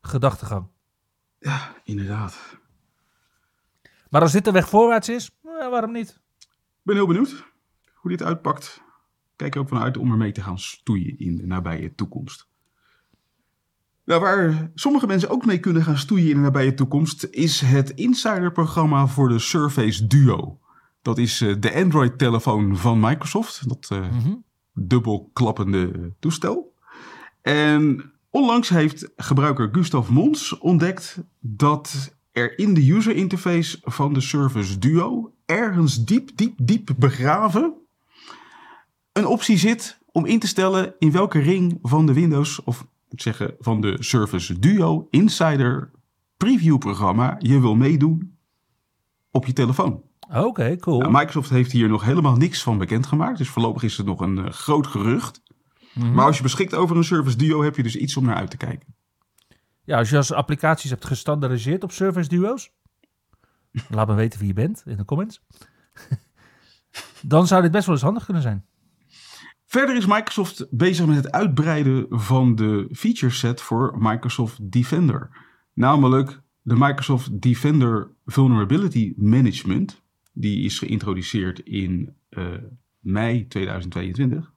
gedachtegang. 0.00 0.66
Ja, 1.38 1.75
inderdaad. 1.85 2.59
Maar 4.11 4.21
als 4.21 4.33
dit 4.33 4.45
de 4.45 4.50
weg 4.52 4.69
voorwaarts 4.69 5.09
is, 5.09 5.30
nou, 5.42 5.71
waarom 5.71 5.92
niet? 5.92 6.21
Ik 6.38 6.80
ben 6.83 6.95
heel 6.95 7.07
benieuwd 7.07 7.45
hoe 7.95 8.11
dit 8.11 8.23
uitpakt. 8.23 8.83
Kijk 9.37 9.54
er 9.54 9.61
ook 9.61 9.69
vanuit 9.69 9.97
om 9.97 10.11
ermee 10.11 10.33
te 10.33 10.42
gaan 10.42 10.59
stoeien 10.59 11.19
in 11.19 11.37
de 11.37 11.47
nabije 11.47 11.95
toekomst. 11.95 12.49
Nou, 14.04 14.21
waar 14.21 14.71
sommige 14.75 15.07
mensen 15.07 15.28
ook 15.30 15.45
mee 15.47 15.59
kunnen 15.61 15.83
gaan 15.83 15.97
stoeien 15.99 16.28
in 16.28 16.35
de 16.35 16.40
nabije 16.42 16.75
toekomst, 16.75 17.25
is 17.25 17.61
het 17.61 17.90
insiderprogramma 17.90 19.07
voor 19.07 19.28
de 19.28 19.38
Surface 19.38 20.07
Duo. 20.07 20.61
Dat 21.02 21.19
is 21.19 21.40
eh, 21.40 21.54
de 21.61 21.75
Android-telefoon 21.75 22.76
van 22.76 23.00
Microsoft, 23.00 23.69
dat 23.69 23.88
uh, 23.92 23.99
Mhm. 24.11 24.35
dubbelklappende 24.75 26.12
toestel. 26.19 26.69
En 27.42 28.12
onlangs 28.30 28.68
heeft 28.68 29.11
gebruiker 29.16 29.68
Gustav 29.73 30.09
Mons 30.09 30.59
ontdekt 30.59 31.18
dat 31.40 32.14
er 32.32 32.59
in 32.59 32.75
de 32.75 32.92
user 32.92 33.16
interface 33.16 33.78
van 33.82 34.12
de 34.12 34.20
Surface 34.20 34.78
Duo 34.78 35.35
ergens 35.47 36.04
diep, 36.04 36.30
diep, 36.35 36.54
diep 36.62 36.90
begraven 36.97 37.75
een 39.12 39.26
optie 39.26 39.56
zit 39.56 39.99
om 40.12 40.26
in 40.26 40.38
te 40.38 40.47
stellen 40.47 40.94
in 40.99 41.12
welke 41.12 41.38
ring 41.38 41.78
van 41.82 42.06
de 42.06 42.12
Windows, 42.12 42.64
of 42.64 42.87
moet 43.09 43.23
zeggen 43.23 43.54
van 43.59 43.80
de 43.80 43.97
Surface 43.99 44.59
Duo 44.59 45.06
Insider 45.11 45.90
Preview 46.37 46.78
programma 46.78 47.37
je 47.38 47.61
wil 47.61 47.75
meedoen 47.75 48.37
op 49.30 49.47
je 49.47 49.52
telefoon. 49.52 50.02
Oké, 50.35 50.76
cool. 50.76 50.99
Nou, 50.99 51.12
Microsoft 51.12 51.50
heeft 51.50 51.73
hier 51.73 51.88
nog 51.88 52.04
helemaal 52.04 52.37
niks 52.37 52.62
van 52.62 52.78
bekendgemaakt, 52.78 53.38
dus 53.38 53.49
voorlopig 53.49 53.82
is 53.82 53.97
het 53.97 54.06
nog 54.06 54.20
een 54.20 54.38
eh, 54.38 54.50
groot 54.50 54.87
gerucht. 54.87 55.42
Mhm. 55.92 56.12
Maar 56.12 56.25
als 56.25 56.37
je 56.37 56.42
beschikt 56.42 56.75
over 56.75 56.97
een 56.97 57.04
Surface 57.04 57.37
Duo 57.37 57.62
heb 57.62 57.76
je 57.76 57.82
dus 57.82 57.97
iets 57.97 58.16
om 58.16 58.25
naar 58.25 58.37
uit 58.37 58.50
te 58.50 58.56
kijken. 58.56 58.94
Ja, 59.85 59.99
als 59.99 60.11
je 60.11 60.16
als 60.16 60.32
applicaties 60.32 60.90
hebt 60.90 61.04
gestandardiseerd 61.04 61.82
op 61.82 61.92
Surface 61.92 62.28
Duo's, 62.28 62.73
laat 63.88 64.09
me 64.09 64.14
weten 64.14 64.38
wie 64.38 64.49
je 64.49 64.54
bent 64.54 64.82
in 64.87 64.97
de 64.97 65.04
comments. 65.04 65.42
Dan 67.23 67.47
zou 67.47 67.62
dit 67.62 67.70
best 67.70 67.87
wel 67.87 67.94
eens 67.94 68.04
handig 68.04 68.25
kunnen 68.25 68.42
zijn. 68.42 68.64
Verder 69.64 69.97
is 69.97 70.06
Microsoft 70.06 70.66
bezig 70.70 71.06
met 71.06 71.16
het 71.16 71.30
uitbreiden 71.30 72.06
van 72.11 72.54
de 72.54 72.88
feature 72.92 73.32
set 73.32 73.61
voor 73.61 73.97
Microsoft 73.99 74.73
Defender. 74.73 75.30
Namelijk 75.73 76.40
de 76.62 76.75
Microsoft 76.76 77.40
Defender 77.40 78.11
Vulnerability 78.26 79.12
Management. 79.16 80.02
Die 80.32 80.64
is 80.64 80.78
geïntroduceerd 80.78 81.59
in 81.59 82.14
eh, 82.28 82.47
mei 82.99 83.47
2022. 83.49 84.52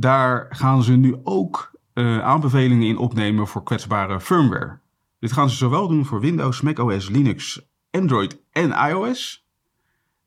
Daar 0.00 0.46
gaan 0.50 0.82
ze 0.82 0.92
nu 0.92 1.16
ook 1.22 1.70
eh, 1.92 2.20
aanbevelingen 2.20 2.86
in 2.86 2.96
opnemen 2.96 3.46
voor 3.46 3.62
kwetsbare 3.62 4.20
firmware. 4.20 4.78
Dit 5.18 5.32
gaan 5.32 5.50
ze 5.50 5.56
zowel 5.56 5.88
doen 5.88 6.06
voor 6.06 6.20
Windows, 6.20 6.60
macOS, 6.60 7.08
Linux, 7.08 7.70
Android 7.90 8.42
en 8.50 8.70
iOS. 8.70 9.46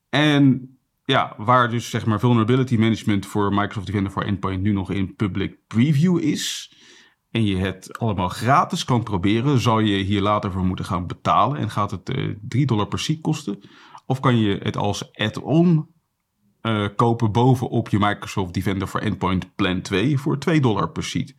En 0.10 0.70
ja, 1.04 1.36
waar 1.38 1.70
dus 1.70 1.90
zeg 1.90 2.06
maar 2.06 2.20
vulnerability 2.20 2.78
management 2.78 3.26
voor 3.26 3.54
Microsoft 3.54 3.86
Defender 3.86 4.12
voor 4.12 4.24
Endpoint 4.24 4.62
nu 4.62 4.72
nog 4.72 4.92
in 4.92 5.16
public 5.16 5.58
preview 5.68 6.18
is. 6.18 6.76
En 7.32 7.46
je 7.46 7.56
het 7.56 8.00
allemaal 8.00 8.30
gratis 8.30 8.86
kan 8.86 9.04
proberen, 9.04 9.60
zal 9.60 9.80
je 9.80 9.98
hier 9.98 10.22
later 10.22 10.52
voor 10.52 10.66
moeten 10.66 10.86
gaan 10.86 11.08
betalen. 11.08 11.58
En 11.58 11.70
gaat 11.70 11.92
het 11.92 12.10
eh 12.10 12.30
3 12.42 12.66
dollar 12.66 12.88
per 12.88 13.00
seat 13.00 13.22
kosten. 13.22 13.60
Of 14.06 14.20
kan 14.20 14.38
je 14.38 14.60
het 14.64 14.78
als 14.78 15.14
add-on 15.14 15.93
eh, 16.64 16.88
kopen 16.96 17.32
bovenop 17.32 17.90
je 17.90 18.00
Microsoft 18.00 18.54
Defender 18.54 18.88
voor 18.88 19.00
Endpoint 19.00 19.56
Plan 19.56 19.82
2 19.82 20.18
voor 20.18 20.40
2 20.40 20.62
dollar 20.62 20.90
per 20.90 21.04
seat. 21.04 21.34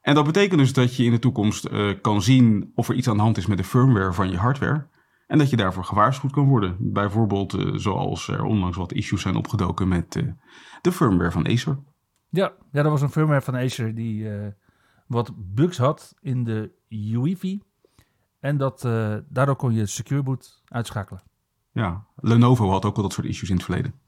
En 0.00 0.14
dat 0.14 0.24
betekent 0.24 0.60
dus 0.60 0.72
dat 0.72 0.96
je 0.96 1.04
in 1.04 1.10
de 1.10 1.18
toekomst 1.18 1.64
eh, 1.64 1.88
kan 2.00 2.22
zien 2.22 2.72
of 2.74 2.88
er 2.88 2.94
iets 2.94 3.08
aan 3.08 3.16
de 3.16 3.22
hand 3.22 3.36
is 3.36 3.46
met 3.46 3.58
de 3.58 3.64
firmware 3.64 4.12
van 4.12 4.30
je 4.30 4.36
hardware. 4.36 4.86
En 5.26 5.38
dat 5.38 5.50
je 5.50 5.56
daarvoor 5.56 5.84
gewaarschuwd 5.84 6.32
kan 6.32 6.48
worden. 6.48 6.76
Bijvoorbeeld 6.78 7.54
eh, 7.54 7.72
zoals 7.74 8.28
er 8.28 8.44
onlangs 8.44 8.76
wat 8.76 8.92
issues 8.92 9.22
zijn 9.22 9.36
opgedoken 9.36 9.88
met 9.88 10.12
de 10.80 10.92
firmware 10.92 11.30
van 11.30 11.46
Acer. 11.46 11.78
Ja, 12.28 12.52
ja, 12.72 12.82
dat 12.82 12.92
was 12.92 13.02
een 13.02 13.10
firmware 13.10 13.42
van 13.42 13.56
Acer 13.56 13.94
die 13.94 14.28
wat 15.06 15.32
bugs 15.36 15.78
had 15.78 16.14
in 16.20 16.44
de 16.44 16.70
UEFI. 16.88 17.62
En 18.40 18.56
dat, 18.56 18.80
daardoor 19.28 19.56
kon 19.56 19.72
je 19.72 19.86
Secure 19.86 20.22
Boot 20.22 20.62
uitschakelen. 20.64 21.22
Ja, 21.72 22.06
Lenovo 22.16 22.70
had 22.70 22.84
ook 22.84 22.96
al 22.96 23.02
dat 23.02 23.12
soort 23.12 23.26
issues 23.26 23.48
in 23.50 23.56
het 23.56 23.64
verleden. 23.64 24.04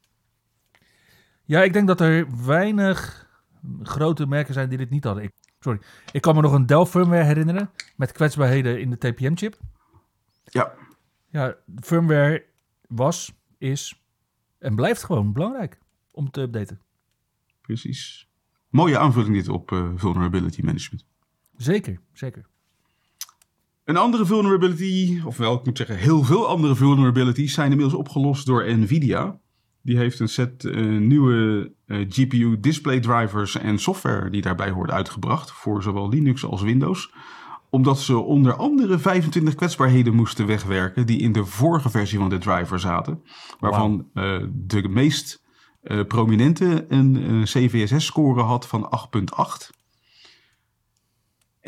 Ja, 1.48 1.62
ik 1.62 1.72
denk 1.72 1.86
dat 1.86 2.00
er 2.00 2.44
weinig 2.46 3.28
grote 3.82 4.26
merken 4.26 4.54
zijn 4.54 4.68
die 4.68 4.78
dit 4.78 4.90
niet 4.90 5.04
hadden. 5.04 5.24
Ik, 5.24 5.32
sorry, 5.60 5.80
ik 6.12 6.20
kan 6.20 6.34
me 6.34 6.40
nog 6.40 6.52
een 6.52 6.66
Dell 6.66 6.84
firmware 6.84 7.24
herinneren 7.24 7.70
met 7.96 8.12
kwetsbaarheden 8.12 8.80
in 8.80 8.90
de 8.90 8.98
TPM-chip. 8.98 9.58
Ja, 10.44 10.72
Ja, 11.30 11.56
firmware 11.80 12.44
was, 12.88 13.32
is 13.58 14.02
en 14.58 14.74
blijft 14.74 15.04
gewoon 15.04 15.32
belangrijk 15.32 15.78
om 16.10 16.30
te 16.30 16.40
updaten. 16.40 16.80
precies. 17.60 18.28
Mooie 18.68 18.98
aanvulling 18.98 19.34
dit 19.34 19.48
op 19.48 19.72
eh, 19.72 19.88
vulnerability 19.94 20.62
management. 20.62 21.04
Zeker, 21.56 22.00
zeker. 22.12 22.46
Een 23.84 23.96
andere 23.96 24.26
vulnerability, 24.26 25.22
ofwel 25.24 25.54
ik 25.54 25.64
moet 25.64 25.76
zeggen 25.76 25.96
heel 25.96 26.22
veel 26.24 26.48
andere 26.48 26.74
vulnerabilities, 26.74 27.54
zijn 27.54 27.70
inmiddels 27.70 27.98
opgelost 27.98 28.46
door 28.46 28.76
Nvidia. 28.78 29.38
Die 29.88 29.96
heeft 29.96 30.20
een 30.20 30.28
set 30.28 30.64
eh, 30.64 30.86
nieuwe 30.86 31.72
eh, 31.86 32.06
GPU 32.08 32.60
display 32.60 33.00
drivers 33.00 33.58
en 33.58 33.78
software 33.78 34.30
die 34.30 34.42
daarbij 34.42 34.70
hoort 34.70 34.90
uitgebracht 34.90 35.52
voor 35.52 35.82
zowel 35.82 36.08
Linux 36.08 36.44
als 36.44 36.62
Windows. 36.62 37.12
Omdat 37.70 37.98
ze 38.00 38.16
onder 38.16 38.54
andere 38.54 38.98
25 38.98 39.54
kwetsbaarheden 39.54 40.14
moesten 40.14 40.46
wegwerken 40.46 41.06
die 41.06 41.20
in 41.20 41.32
de 41.32 41.44
vorige 41.44 41.90
versie 41.90 42.18
van 42.18 42.28
de 42.28 42.38
driver 42.38 42.80
zaten. 42.80 43.22
Waarvan 43.60 44.06
eh, 44.14 44.42
de 44.52 44.88
meest 44.88 45.46
prominente 46.08 46.86
een 46.88 47.42
CVSS-score 47.44 48.42
had 48.42 48.66
van 48.66 49.08
8.8. 49.16 49.77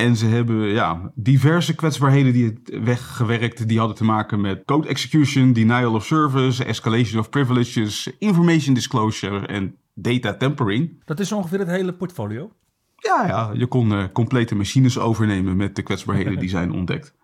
En 0.01 0.17
ze 0.17 0.27
hebben 0.27 0.57
ja, 0.57 1.13
diverse 1.15 1.75
kwetsbaarheden 1.75 2.33
die 2.33 2.45
het 2.45 2.85
weggewerkt. 2.85 3.69
Die 3.69 3.79
hadden 3.79 3.97
te 3.97 4.05
maken 4.05 4.41
met 4.41 4.63
code 4.65 4.89
execution, 4.89 5.53
denial 5.53 5.95
of 5.95 6.05
service, 6.05 6.65
escalation 6.65 7.21
of 7.21 7.31
privileges, 7.31 8.13
information 8.19 8.75
disclosure 8.75 9.47
en 9.47 9.77
data 9.95 10.35
tampering. 10.35 11.03
Dat 11.05 11.21
is 11.21 11.33
ongeveer 11.33 11.59
het 11.59 11.69
hele 11.69 11.93
portfolio. 11.93 12.53
Ja, 12.97 13.27
ja 13.27 13.51
je 13.55 13.67
kon 13.67 13.93
eh, 13.93 14.05
complete 14.13 14.55
machines 14.55 14.99
overnemen 14.99 15.57
met 15.57 15.77
de 15.77 15.83
kwetsbaarheden 15.83 16.39
die 16.39 16.49
zijn 16.49 16.73
ontdekt. 16.73 17.15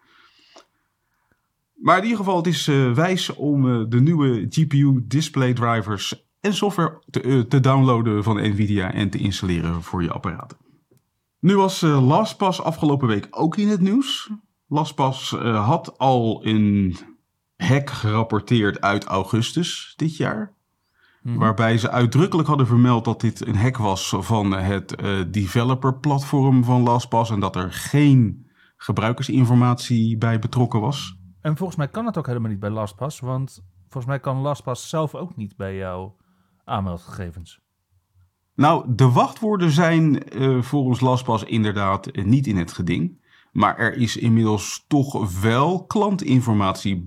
Maar 1.75 1.97
in 1.97 2.03
ieder 2.03 2.19
geval, 2.19 2.37
het 2.37 2.47
is 2.47 2.69
eh, 2.69 2.93
wijs 2.93 3.35
om 3.35 3.69
eh, 3.69 3.85
de 3.89 4.01
nieuwe 4.01 4.47
GPU 4.49 5.05
display 5.05 5.53
drivers 5.53 6.27
en 6.41 6.55
software 6.55 7.03
te, 7.11 7.47
te 7.49 7.61
downloaden 7.61 8.25
van 8.25 8.37
Nvidia 8.37 8.93
en 8.93 9.11
te 9.11 9.19
installeren 9.19 9.83
voor 9.83 10.03
je 10.03 10.13
apparaten. 10.13 10.66
Nu 11.47 11.57
was 11.57 11.83
eh, 11.83 12.07
LastPass 12.07 12.63
afgelopen 12.63 13.09
week 13.09 13.29
ook 13.31 13.57
in 13.57 13.69
het 13.69 13.81
nieuws. 13.81 14.31
LastPass 14.69 15.33
eh, 15.33 15.67
had 15.67 15.99
al 15.99 16.47
een 16.47 16.97
hack 17.57 17.91
gerapporteerd 17.91 18.81
uit 18.81 19.05
augustus 19.05 19.93
dit 19.97 20.17
jaar. 20.17 20.55
Mhm. 21.23 21.39
Waarbij 21.39 21.79
ze 21.79 21.91
uitdrukkelijk 21.91 22.49
hadden 22.49 22.67
vermeld 22.67 23.05
dat 23.05 23.21
dit 23.21 23.47
een 23.47 23.57
hack 23.57 23.77
was 23.77 24.15
van 24.19 24.53
het 24.53 24.95
eh 24.95 25.21
developer-platform 25.31 26.65
van 26.65 26.83
LastPass. 26.83 27.31
En 27.31 27.41
dat 27.41 27.57
er 27.57 27.73
geen 27.73 28.47
gebruikersinformatie 28.77 30.19
bij 30.19 30.39
betrokken 30.39 30.81
was. 30.81 31.17
En 31.41 31.57
volgens 31.57 31.79
mij 31.79 31.89
kan 31.89 32.07
het 32.07 32.19
ook 32.19 32.27
helemaal 32.27 32.51
niet 32.51 32.61
bij 32.61 32.71
LastPass, 32.71 33.21
want 33.21 33.65
volgens 33.83 34.07
mij 34.07 34.21
kan 34.21 34.37
LastPass 34.37 34.89
zelf 34.89 35.15
ook 35.15 35.37
niet 35.37 35.57
bij 35.57 35.77
jouw 35.77 36.17
aanmeldgegevens. 36.65 37.66
Nou, 38.57 38.85
de 38.89 39.09
wachtwoorden 39.09 39.71
zijn 39.71 40.29
eh, 40.29 40.63
volgens 40.63 41.01
LastPass 41.01 41.45
inderdaad 41.45 42.07
eh, 42.07 42.25
niet 42.25 42.47
in 42.47 42.57
het 42.57 42.73
geding. 42.73 43.25
Maar 43.53 43.79
er 43.79 43.95
is 43.95 44.17
inmiddels 44.17 44.85
toch 44.89 45.41
wel 45.41 45.85
klantinformatie 45.85 47.07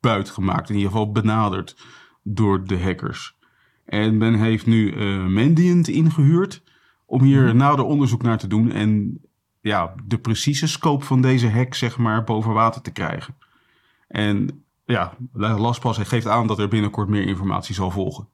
buitgemaakt. 0.00 0.68
In 0.68 0.76
ieder 0.76 0.90
geval 0.90 1.12
benaderd 1.12 1.76
door 2.22 2.64
de 2.64 2.80
hackers. 2.80 3.36
En 3.84 4.16
men 4.16 4.34
heeft 4.34 4.66
nu 4.66 4.92
eh 4.92 5.26
Mandiant 5.26 5.88
ingehuurd 5.88 6.62
om 7.06 7.22
hier 7.22 7.54
nader 7.54 7.84
onderzoek 7.84 8.22
naar 8.22 8.38
te 8.38 8.46
doen. 8.46 8.72
En 8.72 9.20
ja, 9.60 9.94
de 10.04 10.18
precieze 10.18 10.66
scope 10.66 11.04
van 11.04 11.22
deze 11.22 11.50
hack 11.50 11.74
zeg 11.74 11.98
maar 11.98 12.24
boven 12.24 12.52
water 12.52 12.82
te 12.82 12.92
krijgen. 12.92 13.36
En 14.08 14.64
ja, 14.84 15.16
LastPass 15.32 15.98
geeft 15.98 16.26
aan 16.26 16.46
dat 16.46 16.58
er 16.58 16.68
binnenkort 16.68 17.08
meer 17.08 17.26
informatie 17.26 17.74
zal 17.74 17.90
volgen. 17.90 18.28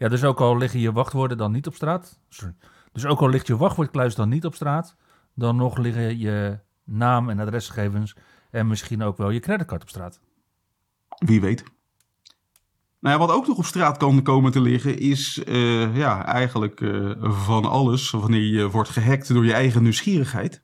Ja, 0.00 0.08
dus 0.08 0.24
ook 0.24 0.40
al 0.40 0.56
liggen 0.56 0.80
je 0.80 0.92
wachtwoorden 0.92 1.36
dan 1.36 1.52
niet 1.52 1.66
op 1.66 1.74
straat. 1.74 2.18
Dus 2.92 3.06
ook 3.06 3.20
al 3.20 3.28
ligt 3.28 3.46
je 3.46 3.56
wachtwoordkluis 3.56 4.14
dan 4.14 4.28
niet 4.28 4.44
op 4.44 4.54
straat, 4.54 4.96
dan 5.34 5.56
nog 5.56 5.78
liggen 5.78 6.18
je 6.18 6.58
naam 6.84 7.28
en 7.28 7.40
adresgegevens 7.40 8.16
en 8.50 8.66
misschien 8.66 9.02
ook 9.02 9.16
wel 9.16 9.30
je 9.30 9.40
creditcard 9.40 9.82
op 9.82 9.88
straat. 9.88 10.20
Wie 11.08 11.40
weet. 11.40 11.64
Nou 13.00 13.18
ja, 13.18 13.26
wat 13.26 13.36
ook 13.36 13.46
nog 13.46 13.58
op 13.58 13.64
straat 13.64 13.96
kan 13.96 14.22
komen 14.22 14.52
te 14.52 14.60
liggen 14.60 14.98
is 14.98 15.44
eh, 15.44 15.96
ja, 15.96 16.24
eigenlijk 16.24 16.80
eh, 16.80 17.10
van 17.20 17.64
alles 17.64 18.10
wanneer 18.10 18.46
je 18.46 18.70
wordt 18.70 18.90
gehackt 18.90 19.32
door 19.32 19.44
je 19.44 19.52
eigen 19.52 19.82
nieuwsgierigheid. 19.82 20.62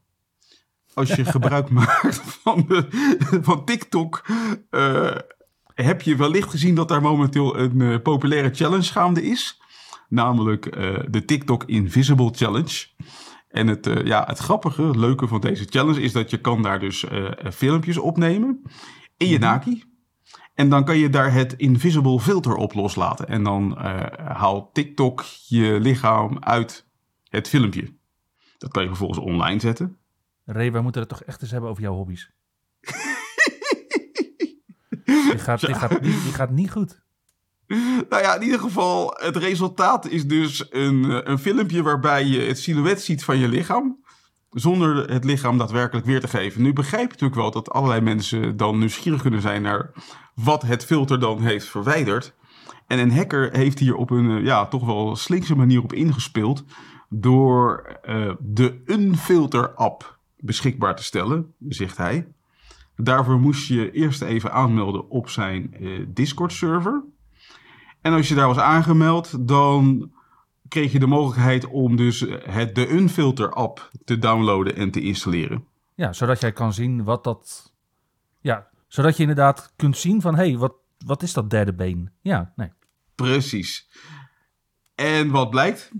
Als 0.94 1.14
je 1.14 1.24
gebruik 1.34 1.70
maakt 1.70 2.16
van, 2.16 2.64
de, 2.68 2.86
van 3.42 3.64
TikTok, 3.64 4.24
eh, 4.70 5.16
heb 5.84 6.02
je 6.02 6.16
wellicht 6.16 6.50
gezien 6.50 6.74
dat 6.74 6.88
daar 6.88 7.02
momenteel 7.02 7.58
een 7.58 7.80
eh, 7.80 8.02
populaire 8.02 8.54
challenge 8.54 8.92
gaande 8.92 9.22
is. 9.22 9.60
Namelijk 10.08 10.66
eh, 10.66 10.98
de 11.08 11.24
TikTok 11.24 11.64
Invisible 11.64 12.30
Challenge. 12.34 12.86
En 13.48 13.66
het, 13.66 13.86
eh, 13.86 14.04
ja, 14.04 14.24
het 14.26 14.38
grappige, 14.38 14.82
het 14.82 14.96
leuke 14.96 15.28
van 15.28 15.40
deze 15.40 15.64
challenge 15.68 16.00
is 16.00 16.12
dat 16.12 16.30
je 16.30 16.40
kan 16.40 16.62
daar 16.62 16.80
dus 16.80 17.04
filmpjes 17.52 17.98
opnemen 17.98 18.62
in 19.16 19.28
je 19.28 19.38
naki. 19.38 19.84
En 20.54 20.68
dan 20.68 20.84
kan 20.84 20.98
je 20.98 21.10
daar 21.10 21.32
het 21.32 21.52
invisible 21.52 22.20
filter 22.20 22.54
op 22.54 22.74
loslaten. 22.74 23.28
En 23.28 23.42
dan 23.42 23.78
haalt 24.16 24.74
TikTok 24.74 25.24
je 25.46 25.78
lichaam 25.80 26.36
uit 26.40 26.86
het 27.28 27.48
filmpje. 27.48 27.94
Dat 28.58 28.70
kan 28.70 28.82
je 28.82 28.88
vervolgens 28.88 29.18
online 29.18 29.60
zetten. 29.60 29.96
Ray, 30.44 30.72
wij 30.72 30.82
moeten 30.82 31.00
het 31.00 31.10
toch 31.10 31.22
echt 31.22 31.42
eens 31.42 31.50
hebben 31.50 31.70
over 31.70 31.82
jouw 31.82 31.94
hobby's. 31.94 32.30
die, 35.06 35.38
gaat, 35.38 36.50
niet, 36.50 36.70
goed. 36.70 37.00
Nou 38.08 38.22
ja, 38.22 38.34
in 38.34 38.42
ieder 38.42 38.60
geval, 38.60 39.16
het 39.20 39.36
resultaat 39.36 40.08
is 40.08 40.26
dus 40.26 40.66
een, 40.70 41.30
een 41.30 41.38
filmpje 41.38 41.82
waarbij 41.82 42.24
je 42.24 42.40
het 42.40 42.58
silhouet 42.58 43.00
ziet 43.00 43.24
van 43.24 43.38
je 43.38 43.48
lichaam. 43.48 44.04
Zonder 44.50 45.10
het 45.10 45.24
lichaam 45.24 45.58
daadwerkelijk 45.58 46.06
weer 46.06 46.20
te 46.20 46.28
geven. 46.28 46.62
Nu 46.62 46.72
begrijp 46.72 47.02
je 47.02 47.08
natuurlijk 47.08 47.40
wel 47.40 47.50
dat 47.50 47.70
allerlei 47.70 48.00
mensen 48.00 48.56
dan 48.56 48.78
nieuwsgierig 48.78 49.22
kunnen 49.22 49.40
zijn 49.40 49.62
naar 49.62 49.90
wat 50.34 50.62
het 50.62 50.84
filter 50.84 51.20
dan 51.20 51.40
heeft 51.40 51.66
verwijderd. 51.66 52.34
En 52.86 52.98
een 52.98 53.12
hacker 53.12 53.56
heeft 53.56 53.78
hier 53.78 53.94
op 53.94 54.10
een 54.10 54.30
eh, 54.30 54.44
ja, 54.44 54.66
toch 54.66 54.86
wel 54.86 55.16
slinkse 55.16 55.56
manier 55.56 55.82
op 55.82 55.92
ingespeeld. 55.92 56.64
Door 57.08 57.98
eh, 58.02 58.30
de 58.38 58.82
Unfilter 58.86 59.74
app 59.74 60.18
beschikbaar 60.36 60.96
te 60.96 61.02
stellen, 61.02 61.54
zegt 61.68 61.96
hij. 61.96 62.26
Daarvoor 62.96 63.40
moest 63.40 63.68
je 63.68 63.90
eerst 63.90 64.22
even 64.22 64.52
aanmelden 64.52 65.08
op 65.08 65.28
zijn 65.28 65.74
eh, 65.74 66.04
Discord 66.08 66.52
server. 66.52 67.04
En 68.00 68.12
als 68.12 68.28
je 68.28 68.34
daar 68.34 68.46
was 68.46 68.58
aangemeld, 68.58 69.48
dan 69.48 70.10
kreeg 70.68 70.92
je 70.92 70.98
de 70.98 71.06
mogelijkheid 71.06 71.66
om 71.66 71.96
dus 71.96 72.26
eh, 72.26 72.54
het, 72.54 72.74
de 72.74 72.90
Unfilter 72.90 73.52
app 73.52 73.90
te 74.04 74.18
downloaden 74.18 74.76
en 74.76 74.90
te 74.90 75.00
installeren. 75.00 75.64
Ja, 75.94 76.12
zodat 76.12 76.40
jij 76.40 76.52
kan 76.52 76.72
zien 76.72 77.04
wat 77.04 77.24
dat... 77.24 77.72
Ja, 78.40 78.68
zodat 78.88 79.16
je 79.16 79.22
inderdaad 79.22 79.72
kunt 79.76 79.96
zien 79.96 80.20
van... 80.20 80.34
Hé, 80.34 80.48
hey, 80.48 80.56
wat, 80.56 80.74
wat 81.06 81.22
is 81.22 81.32
dat 81.32 81.50
derde 81.50 81.74
been? 81.74 82.10
Ja, 82.20 82.52
nee. 82.56 82.72
Precies. 83.14 83.88
En 84.94 85.30
wat 85.30 85.50
blijkt? 85.50 85.92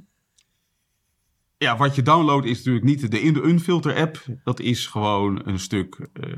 Ja, 1.58 1.76
wat 1.76 1.94
je 1.94 2.02
downloadt 2.02 2.46
is 2.46 2.56
natuurlijk 2.56 2.84
niet 2.84 3.00
de 3.00 3.08
de 3.08 3.42
Unfilter 3.42 3.96
app. 3.96 4.24
Dat 4.44 4.60
is 4.60 4.86
gewoon 4.86 5.40
een 5.44 5.58
stuk 5.58 6.08
eh, 6.12 6.32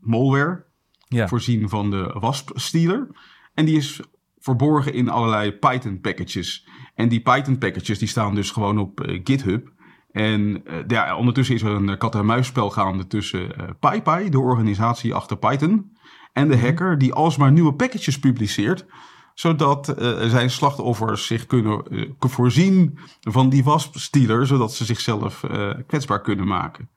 malware, 0.00 0.64
Ja, 1.08 1.28
voorzien 1.28 1.68
van 1.68 1.90
de 1.90 2.16
WASP-stealer. 2.20 3.08
En 3.54 3.64
die 3.64 3.76
is 3.76 4.00
verborgen 4.38 4.92
in 4.92 5.08
allerlei 5.08 5.52
Python 5.52 6.00
packages. 6.00 6.66
En 6.94 7.08
die 7.08 7.20
Python 7.20 7.58
packages 7.58 7.98
die 7.98 8.08
staan 8.08 8.34
dus 8.34 8.50
gewoon 8.50 8.78
op 8.78 9.00
eh, 9.00 9.20
GitHub. 9.24 9.72
En 10.12 10.66
eh, 10.66 10.78
ja, 10.86 11.16
ondertussen 11.16 11.54
is 11.54 11.62
er 11.62 11.70
een 11.70 11.98
kat-en-muisspel 11.98 12.70
gaande 12.70 13.06
tussen 13.06 13.56
eh 13.56 13.68
PyPy, 13.80 14.28
de 14.28 14.40
organisatie 14.40 15.14
achter 15.14 15.36
Python, 15.36 15.92
en 16.32 16.48
de 16.48 16.58
hacker 16.58 16.98
die 16.98 17.12
alsmaar 17.12 17.52
nieuwe 17.52 17.74
packages 17.74 18.18
publiceert, 18.18 18.86
zodat 19.34 19.88
eh, 19.88 20.28
zijn 20.28 20.50
slachtoffers 20.50 21.26
zich 21.26 21.46
kunnen 21.46 21.86
eh, 21.90 22.10
voorzien 22.18 22.98
van 23.20 23.48
die 23.48 23.64
wasp-stealer, 23.64 24.46
zodat 24.46 24.74
ze 24.74 24.84
zichzelf 24.84 25.44
eh, 25.44 25.70
kwetsbaar 25.86 26.20
kunnen 26.20 26.46
maken. 26.46 26.88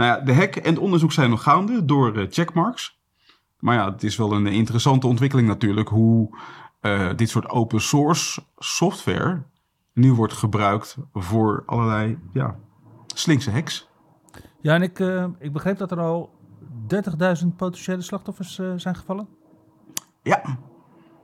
Nou 0.00 0.12
ja, 0.12 0.24
de 0.24 0.34
hack 0.34 0.56
en 0.56 0.70
het 0.70 0.78
onderzoek 0.78 1.12
zijn 1.12 1.30
nog 1.30 1.42
gaande 1.42 1.84
door 1.84 2.16
eh, 2.16 2.26
checkmarks. 2.30 2.98
Maar 3.58 3.74
ja, 3.74 3.92
het 3.92 4.02
is 4.02 4.16
wel 4.16 4.32
een 4.32 4.46
interessante 4.46 5.06
ontwikkeling 5.06 5.48
natuurlijk 5.48 5.88
hoe 5.88 6.38
eh, 6.80 7.08
dit 7.16 7.28
soort 7.28 7.48
open 7.48 7.80
source 7.80 8.42
software 8.58 9.42
nu 9.92 10.12
wordt 10.12 10.32
gebruikt 10.32 10.96
voor 11.12 11.62
allerlei 11.66 12.18
ja, 12.32 12.56
slinkse 13.06 13.50
hacks. 13.50 13.88
ja 14.60 14.74
en 14.74 14.82
ik, 14.82 15.00
eh, 15.00 15.26
ik 15.38 15.52
begreep 15.52 15.78
dat 15.78 15.90
er 15.90 16.00
al 16.00 16.30
30.000 16.86 17.56
potentiële 17.56 18.02
slachtoffers 18.02 18.54
zijn 18.76 18.96
gevallen. 18.96 19.28
Ja, 20.22 20.42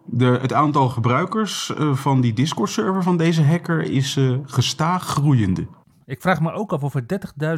de, 0.05 0.27
het 0.27 0.53
aantal 0.53 0.89
gebruikers 0.89 1.73
van 1.93 2.21
die 2.21 2.33
Discord-server 2.33 3.03
van 3.03 3.17
deze 3.17 3.43
hacker 3.43 3.83
is 3.83 4.21
gestaag 4.45 5.03
groeiende. 5.03 5.67
Ik 6.07 6.21
vraag 6.21 6.41
me 6.41 6.53
ook 6.53 6.73
af 6.73 6.83
of 6.83 6.95
er 6.95 7.05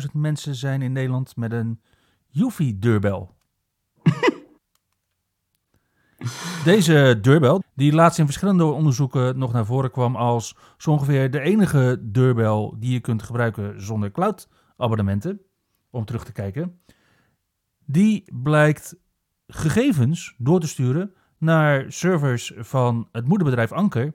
30.000 0.00 0.12
mensen 0.12 0.54
zijn 0.54 0.82
in 0.82 0.92
Nederland 0.92 1.36
met 1.36 1.52
een 1.52 1.80
Yuffie-deurbel. 2.28 3.34
Deze 6.64 7.18
deurbel, 7.22 7.62
die 7.74 7.92
laatst 7.92 8.18
in 8.18 8.24
verschillende 8.24 8.64
onderzoeken 8.64 9.38
nog 9.38 9.52
naar 9.52 9.66
voren 9.66 9.90
kwam 9.90 10.16
als 10.16 10.56
zo 10.76 10.90
ongeveer 10.90 11.30
de 11.30 11.40
enige 11.40 11.98
deurbel 12.02 12.76
die 12.78 12.92
je 12.92 13.00
kunt 13.00 13.22
gebruiken 13.22 13.82
zonder 13.82 14.10
cloud-abonnementen, 14.10 15.40
om 15.90 16.04
terug 16.04 16.24
te 16.24 16.32
kijken, 16.32 16.80
die 17.84 18.24
blijkt 18.42 18.96
gegevens 19.46 20.34
door 20.38 20.60
te 20.60 20.68
sturen 20.68 21.14
naar 21.38 21.92
servers 21.92 22.52
van 22.56 23.08
het 23.12 23.26
moederbedrijf 23.26 23.72
Anker 23.72 24.14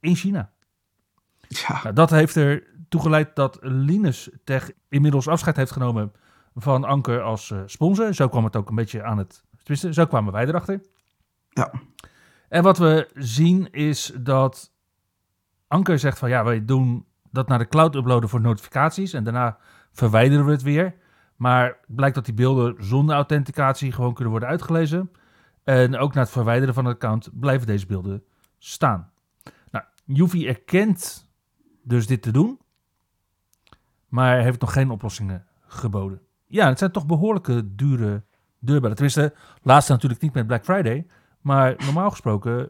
in 0.00 0.16
China. 0.16 0.52
Ja, 1.48 1.80
Nou, 1.82 1.94
dat 1.94 2.10
heeft 2.10 2.36
er 2.36 2.71
toegeleid 2.92 3.36
dat 3.36 3.58
Linus 3.60 4.30
Tech 4.44 4.70
inmiddels 4.88 5.28
afscheid 5.28 5.56
heeft 5.56 5.70
genomen 5.70 6.12
van 6.54 6.84
Anker 6.84 7.22
als 7.22 7.50
eh, 7.50 7.58
sponsor. 7.66 8.14
Zo 8.14 8.28
kwam 8.28 8.44
het 8.44 8.56
ook 8.56 8.68
een 8.68 8.74
beetje 8.74 9.02
aan 9.02 9.18
het... 9.18 9.44
Tenminste, 9.56 9.92
zo 9.92 10.06
kwamen 10.06 10.32
wij 10.32 10.46
erachter. 10.46 10.80
ja, 11.48 11.72
En 12.48 12.62
wat 12.62 12.78
we 12.78 13.10
zien 13.14 13.70
is 13.70 14.12
dat 14.20 14.72
Anker 15.68 15.98
zegt 15.98 16.18
van 16.18 16.28
ja, 16.28 16.44
wij 16.44 16.64
doen 16.64 17.06
dat 17.30 17.48
naar 17.48 17.58
de 17.58 17.68
cloud 17.68 17.94
uploaden 17.94 18.28
voor 18.28 18.40
notificaties 18.40 19.12
en 19.12 19.24
daarna 19.24 19.58
verwijderen 19.92 20.44
we 20.44 20.50
het 20.50 20.62
weer. 20.62 20.94
Maar 21.36 21.66
het 21.66 21.96
blijkt 21.96 22.14
dat 22.14 22.24
die 22.24 22.34
beelden 22.34 22.84
zonder 22.84 23.14
authenticatie 23.14 23.92
gewoon 23.92 24.14
kunnen 24.14 24.30
worden 24.30 24.48
uitgelezen. 24.48 25.10
En 25.64 25.96
ook 25.96 26.14
na 26.14 26.20
het 26.20 26.30
verwijderen 26.30 26.74
van 26.74 26.84
het 26.84 26.94
account 26.94 27.28
blijven 27.40 27.66
deze 27.66 27.86
beelden 27.86 28.24
staan. 28.58 29.10
Nou, 29.70 29.84
Yuffie 30.04 30.48
erkent 30.48 31.30
dus 31.82 32.06
dit 32.06 32.22
te 32.22 32.30
doen, 32.30 32.60
maar 34.12 34.40
heeft 34.40 34.60
nog 34.60 34.72
geen 34.72 34.90
oplossingen 34.90 35.46
geboden. 35.66 36.20
Ja, 36.46 36.68
het 36.68 36.78
zijn 36.78 36.90
toch 36.92 37.06
behoorlijke 37.06 37.74
dure 37.74 38.22
deurbellen. 38.58 38.96
Tenminste, 38.96 39.34
laatste 39.62 39.92
natuurlijk 39.92 40.20
niet 40.20 40.34
met 40.34 40.46
Black 40.46 40.64
Friday, 40.64 41.06
maar 41.40 41.74
normaal 41.78 42.10
gesproken 42.10 42.68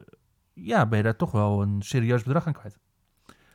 ja, 0.52 0.86
ben 0.86 0.98
je 0.98 1.04
daar 1.04 1.16
toch 1.16 1.30
wel 1.30 1.62
een 1.62 1.82
serieus 1.82 2.22
bedrag 2.22 2.46
aan 2.46 2.52
kwijt. 2.52 2.78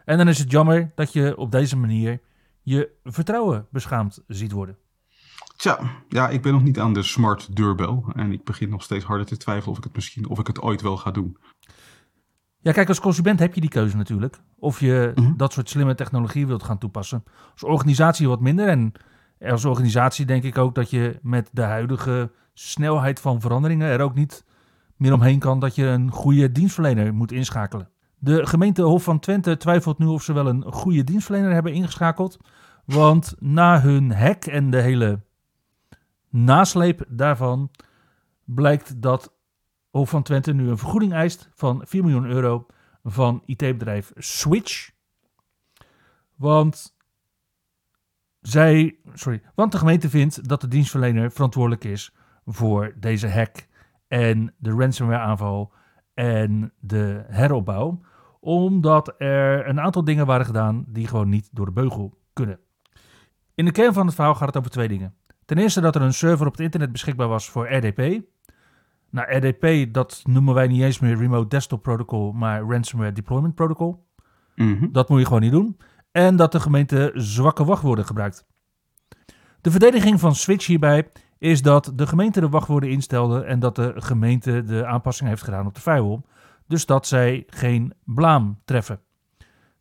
En 0.06 0.18
dan 0.18 0.28
is 0.28 0.40
het 0.40 0.52
jammer 0.52 0.92
dat 0.96 1.14
je 1.14 1.38
op 1.38 1.52
deze 1.52 1.78
manier 1.78 2.22
je 2.62 2.90
vertrouwen 3.04 3.68
beschaamd 3.70 4.24
ziet 4.28 4.52
worden. 4.52 4.78
tja, 5.56 5.80
ja, 6.10 6.30
ik 6.30 6.42
ben 6.42 6.54
nog 6.54 6.64
niet 6.64 6.80
aan 6.80 6.94
de 6.94 7.04
smart 7.04 7.56
deurbel. 7.56 8.06
En 8.16 8.32
ik 8.32 8.44
begin 8.44 8.70
nog 8.70 8.84
steeds 8.84 9.06
harder 9.06 9.26
te 9.26 9.38
twijfelen 9.38 9.72
of 9.72 9.78
ik 9.78 9.84
het 9.84 9.96
misschien, 9.96 10.28
of 10.28 10.40
ik 10.40 10.48
het 10.48 10.62
ooit 10.62 10.82
wel 10.82 10.98
ga 10.98 11.12
doen. 11.12 11.38
Ja, 12.68 12.74
kijk, 12.74 12.88
als 12.88 13.00
consument 13.00 13.40
heb 13.40 13.54
je 13.54 13.62
die 13.62 13.70
keuze 13.70 13.98
natuurlijk. 13.98 14.40
Of 14.60 14.80
je 14.80 15.12
Mhm. 15.16 15.34
dat 15.38 15.54
soort 15.54 15.70
slimme 15.70 15.96
technologie 15.96 16.48
wilt 16.48 16.64
gaan 16.64 16.78
toepassen. 16.78 17.24
Als 17.52 17.64
organisatie 17.64 18.28
wat 18.28 18.42
minder. 18.42 18.68
En 18.68 18.92
als 19.50 19.66
organisatie 19.66 20.26
denk 20.26 20.44
ik 20.44 20.58
ook 20.58 20.76
dat 20.76 20.90
je 20.90 21.20
met 21.22 21.50
de 21.54 21.62
huidige 21.62 22.32
snelheid 22.54 23.20
van 23.20 23.42
veranderingen 23.42 23.88
er 23.88 24.02
ook 24.02 24.16
niet 24.16 24.46
meer 24.96 25.14
omheen 25.14 25.40
kan 25.40 25.60
dat 25.60 25.76
je 25.76 25.86
een 25.86 26.12
goede 26.12 26.52
dienstverlener 26.52 27.14
moet 27.14 27.32
inschakelen. 27.32 27.90
De 28.18 28.46
gemeente 28.46 28.82
Hof 28.82 29.04
van 29.04 29.20
Twente 29.20 29.58
twijfelt 29.58 29.98
nu 29.98 30.06
of 30.06 30.24
ze 30.24 30.34
wel 30.34 30.48
een 30.48 30.64
goede 30.72 31.04
dienstverlener 31.04 31.54
hebben 31.54 31.74
ingeschakeld. 31.74 32.38
Want 32.86 33.36
na 33.40 33.82
hun 33.82 34.12
hack 34.12 34.46
en 34.46 34.70
de 34.70 34.82
hele 34.82 35.20
nasleep 36.30 37.06
daarvan 37.08 37.72
blijkt 38.46 39.02
dat 39.02 39.36
Hof 39.98 40.10
van 40.10 40.24
Twente 40.24 40.54
nu 40.54 40.70
een 40.70 40.78
vergoeding 40.78 41.14
eist 41.14 41.50
van 41.54 41.82
4 41.86 42.04
miljoen 42.04 42.26
euro 42.26 42.66
van 43.04 43.44
IT-bedrijf 43.46 44.12
Switch. 44.16 44.92
Want 46.36 46.98
zij, 48.42 48.98
sorry, 49.14 49.42
want 49.56 49.72
de 49.72 49.78
gemeente 49.78 50.10
vindt 50.10 50.50
dat 50.50 50.62
de 50.62 50.68
dienstverlener 50.68 51.32
verantwoordelijk 51.32 51.84
is 51.84 52.16
voor 52.46 52.94
deze 53.00 53.30
hack 53.30 53.68
en 54.08 54.54
de 54.58 54.72
ransomware 54.72 55.24
aanval 55.24 55.74
en 56.14 56.74
de 56.80 57.24
heropbouw, 57.28 58.02
omdat 58.40 59.16
er 59.18 59.68
een 59.68 59.80
aantal 59.80 60.04
dingen 60.04 60.26
waren 60.26 60.46
gedaan 60.46 60.86
die 60.88 61.08
gewoon 61.08 61.30
niet 61.30 61.50
door 61.52 61.66
de 61.66 61.72
beugel 61.72 62.18
kunnen. 62.34 62.60
In 63.56 63.66
de 63.66 63.72
kern 63.72 63.94
van 63.94 64.06
het 64.06 64.16
verhaal 64.16 64.36
gaat 64.36 64.48
het 64.48 64.58
over 64.58 64.72
twee 64.72 64.88
dingen. 64.88 65.16
Ten 65.46 65.58
eerste 65.58 65.82
dat 65.82 65.96
er 65.96 66.02
een 66.02 66.14
server 66.14 66.46
op 66.46 66.52
het 66.52 66.62
internet 66.62 66.92
beschikbaar 66.92 67.28
was 67.28 67.50
voor 67.50 67.74
RDP, 67.74 68.22
Nou, 69.10 69.36
RDP, 69.36 69.94
dat 69.94 70.22
noemen 70.24 70.54
wij 70.54 70.68
niet 70.68 70.82
eens 70.82 71.00
meer 71.00 71.18
Remote 71.18 71.48
Desktop 71.48 71.84
Protocol, 71.84 72.32
maar 72.32 72.62
Ransomware 72.62 73.12
Deployment 73.12 73.56
Protocol. 73.56 74.06
Mhm. 74.56 74.92
Dat 74.92 75.10
moet 75.10 75.20
je 75.20 75.26
gewoon 75.26 75.42
niet 75.42 75.52
doen. 75.52 75.78
En 76.12 76.36
dat 76.36 76.52
de 76.52 76.60
gemeente 76.60 77.12
zwakke 77.14 77.66
wachtwoorden 77.66 78.06
gebruikt. 78.06 78.46
De 79.62 79.72
verdediging 79.72 80.20
van 80.20 80.36
Switch 80.36 80.66
hierbij 80.66 81.12
is 81.38 81.62
dat 81.62 81.92
de 81.96 82.08
gemeente 82.08 82.40
de 82.40 82.50
wachtwoorden 82.50 82.90
instelde 82.90 83.44
en 83.44 83.60
dat 83.60 83.76
de 83.76 83.94
gemeente 83.96 84.64
de 84.64 84.86
aanpassing 84.86 85.30
heeft 85.30 85.44
gedaan 85.44 85.66
op 85.66 85.76
de 85.76 85.82
firewall. 85.82 86.22
Dus 86.68 86.86
dat 86.86 87.08
zij 87.08 87.44
geen 87.48 87.94
blaam 88.04 88.62
treffen. 88.66 89.00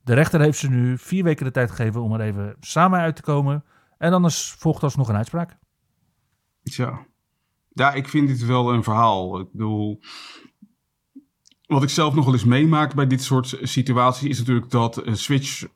De 0.02 0.14
rechter 0.14 0.40
heeft 0.40 0.58
ze 0.58 0.70
nu 0.70 0.98
vier 0.98 1.24
weken 1.24 1.44
de 1.44 1.50
tijd 1.50 1.70
gegeven 1.70 2.02
om 2.02 2.12
er 2.12 2.20
even 2.20 2.56
samen 2.60 3.00
uit 3.00 3.16
te 3.16 3.22
komen. 3.22 3.64
En 3.98 4.12
anders 4.12 4.52
volgt 4.52 4.82
alsnog 4.82 5.08
een 5.08 5.16
uitspraak. 5.16 5.56
Tja. 6.62 7.06
Ja, 7.76 7.92
ik 7.92 8.08
vind 8.08 8.28
dit 8.28 8.46
wel 8.46 8.72
een 8.72 8.82
verhaal. 8.82 9.40
Ik 9.40 9.46
bedoel, 9.52 10.00
wat 11.66 11.82
ik 11.82 11.88
zelf 11.88 12.14
nog 12.14 12.24
wel 12.24 12.34
eens 12.34 12.44
meemaak 12.44 12.94
bij 12.94 13.06
dit 13.06 13.22
soort 13.22 13.58
situaties 13.62 14.28
is 14.28 14.38
natuurlijk 14.38 14.70
dat 14.70 14.96
eh, 14.96 15.14
Switch 15.14 15.66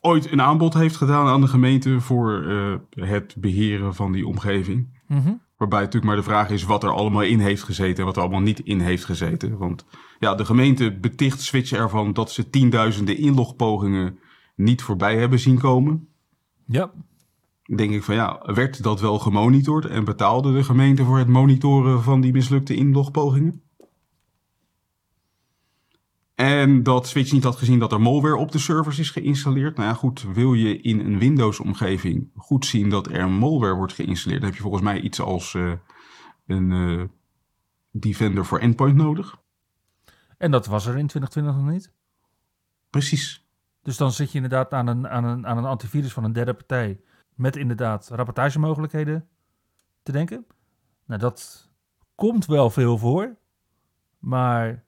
ooit 0.00 0.32
een 0.32 0.42
aanbod 0.42 0.74
heeft 0.74 0.96
gedaan 0.96 1.26
aan 1.26 1.40
de 1.40 1.48
gemeente 1.48 2.00
voor 2.00 2.42
eh, 2.42 2.74
het 3.08 3.34
beheren 3.38 3.94
van 3.94 4.12
die 4.12 4.26
omgeving. 4.26 4.98
Waarbij 5.56 5.78
natuurlijk 5.78 6.06
maar 6.06 6.16
de 6.16 6.30
vraag 6.30 6.50
is 6.50 6.64
wat 6.64 6.82
er 6.82 6.90
allemaal 6.90 7.22
in 7.22 7.40
heeft 7.40 7.62
gezeten 7.62 7.98
en 7.98 8.04
wat 8.04 8.16
er 8.16 8.22
allemaal 8.22 8.40
niet 8.40 8.60
in 8.60 8.80
heeft 8.80 9.04
gezeten. 9.04 9.58
Want 9.58 9.84
ja, 10.18 10.34
de 10.34 10.44
gemeente 10.44 10.98
beticht 10.98 11.40
Switch 11.40 11.72
ervan 11.72 12.12
dat 12.12 12.30
ze 12.30 12.50
tienduizenden 12.50 13.18
inlogpogingen 13.18 14.18
niet 14.56 14.82
voorbij 14.82 15.16
hebben 15.16 15.38
zien 15.38 15.58
komen. 15.58 16.08
Ja, 16.66 16.92
denk 17.76 17.92
ik 17.92 18.02
van 18.02 18.14
ja, 18.14 18.42
werd 18.54 18.82
dat 18.82 19.00
wel 19.00 19.18
gemonitord 19.18 19.84
en 19.84 20.04
betaalde 20.04 20.52
de 20.52 20.64
gemeente 20.64 21.04
voor 21.04 21.18
het 21.18 21.28
monitoren 21.28 22.02
van 22.02 22.20
die 22.20 22.32
mislukte 22.32 22.74
inlogpogingen? 22.74 23.62
En 26.34 26.82
dat 26.82 27.08
Switch 27.08 27.32
niet 27.32 27.44
had 27.44 27.56
gezien 27.56 27.78
dat 27.78 27.92
er 27.92 28.00
malware 28.00 28.36
op 28.36 28.52
de 28.52 28.58
servers 28.58 28.98
is 28.98 29.10
geïnstalleerd. 29.10 29.76
Nou 29.76 29.88
ja, 29.88 29.94
goed, 29.94 30.22
wil 30.22 30.54
je 30.54 30.80
in 30.80 31.00
een 31.00 31.18
Windows-omgeving 31.18 32.30
goed 32.36 32.66
zien 32.66 32.88
dat 32.88 33.10
er 33.10 33.30
malware 33.30 33.74
wordt 33.74 33.92
geïnstalleerd, 33.92 34.40
dan 34.40 34.50
heb 34.50 34.58
je 34.58 34.64
volgens 34.64 34.84
mij 34.84 35.00
iets 35.00 35.20
als 35.20 35.54
eh, 35.54 35.72
een 36.46 36.72
eh, 36.72 37.04
Defender 37.90 38.44
voor 38.44 38.58
Endpoint 38.58 38.96
nodig. 38.96 39.40
en 40.38 40.50
dat 40.50 40.66
was 40.66 40.86
er 40.86 40.98
in 40.98 41.06
2020 41.06 41.54
nog 41.54 41.72
niet. 41.72 41.92
Precies. 42.90 43.44
Dus 43.82 43.96
dan 43.96 44.12
zit 44.12 44.30
je 44.30 44.34
inderdaad 44.34 44.72
aan 44.72 44.86
een, 44.86 45.08
aan 45.08 45.24
een, 45.24 45.46
aan 45.46 45.58
een 45.58 45.64
antivirus 45.64 46.12
van 46.12 46.24
een 46.24 46.32
derde 46.32 46.54
partij. 46.54 47.00
Met 47.40 47.56
inderdaad 47.56 48.08
rapportagemogelijkheden 48.08 49.28
te 50.02 50.12
denken. 50.12 50.46
Nou, 51.04 51.20
dat 51.20 51.68
komt 52.14 52.46
wel 52.46 52.70
veel 52.70 52.98
voor. 52.98 53.36
Maar 54.18 54.84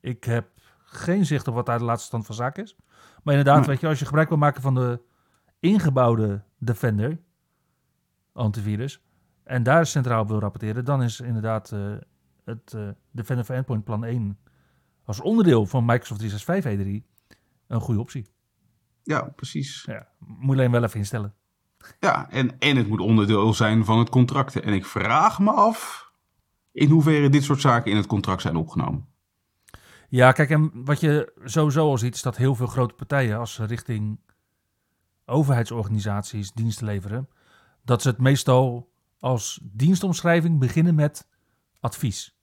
ik 0.00 0.24
heb 0.24 0.48
geen 0.84 1.26
zicht 1.26 1.48
op 1.48 1.54
wat 1.54 1.66
daar 1.66 1.78
de 1.78 1.84
laatste 1.84 2.06
stand 2.06 2.26
van 2.26 2.34
zaken 2.34 2.62
is. 2.62 2.76
Maar 3.22 3.34
inderdaad, 3.34 3.58
Nee. 3.58 3.66
weet 3.66 3.80
je, 3.80 3.86
als 3.86 3.98
je 3.98 4.04
gebruik 4.04 4.28
wil 4.28 4.38
maken 4.38 4.62
van 4.62 4.74
de 4.74 5.00
ingebouwde 5.60 6.44
Defender 6.58 7.20
antivirus. 8.32 9.02
En 9.42 9.62
daar 9.62 9.86
centraal 9.86 10.22
op 10.22 10.28
wil 10.28 10.38
rapporteren, 10.38 10.84
dan 10.84 11.02
is 11.02 11.20
inderdaad 11.20 11.72
eh, 11.72 11.94
het 12.44 12.74
eh, 12.74 12.88
Defender 13.10 13.44
for 13.44 13.54
Endpoint 13.54 13.84
plan 13.84 14.04
1 14.04 14.38
als 15.04 15.20
onderdeel 15.20 15.66
van 15.66 15.84
Microsoft 15.84 16.20
365 16.20 17.02
E3 17.02 17.06
een 17.66 17.80
goede 17.80 18.00
optie. 18.00 18.26
Ja, 19.02 19.22
precies. 19.22 19.84
Ja, 19.84 20.08
moet 20.18 20.54
je 20.54 20.60
alleen 20.60 20.70
wel 20.70 20.84
even 20.84 20.98
instellen. 20.98 21.34
Ja, 22.00 22.30
en, 22.30 22.58
en 22.58 22.76
het 22.76 22.88
moet 22.88 23.00
onderdeel 23.00 23.54
zijn 23.54 23.84
van 23.84 23.98
het 23.98 24.08
contract. 24.08 24.60
En 24.60 24.72
ik 24.72 24.86
vraag 24.86 25.38
me 25.38 25.50
af 25.50 26.10
in 26.72 26.90
hoeverre 26.90 27.28
dit 27.28 27.44
soort 27.44 27.60
zaken 27.60 27.90
in 27.90 27.96
het 27.96 28.06
contract 28.06 28.42
zijn 28.42 28.56
opgenomen. 28.56 29.06
Ja, 30.08 30.32
kijk, 30.32 30.50
en 30.50 30.84
wat 30.84 31.00
je 31.00 31.32
sowieso 31.44 31.88
al 31.88 31.98
ziet, 31.98 32.14
is 32.14 32.22
dat 32.22 32.36
heel 32.36 32.54
veel 32.54 32.66
grote 32.66 32.94
partijen, 32.94 33.38
als 33.38 33.54
ze 33.54 33.64
richting 33.64 34.18
overheidsorganisaties 35.24 36.52
diensten 36.52 36.86
leveren, 36.86 37.28
dat 37.84 38.02
ze 38.02 38.08
het 38.08 38.18
meestal 38.18 38.92
als 39.18 39.60
dienstomschrijving 39.62 40.58
beginnen 40.58 40.94
met 40.94 41.28
advies. 41.80 42.36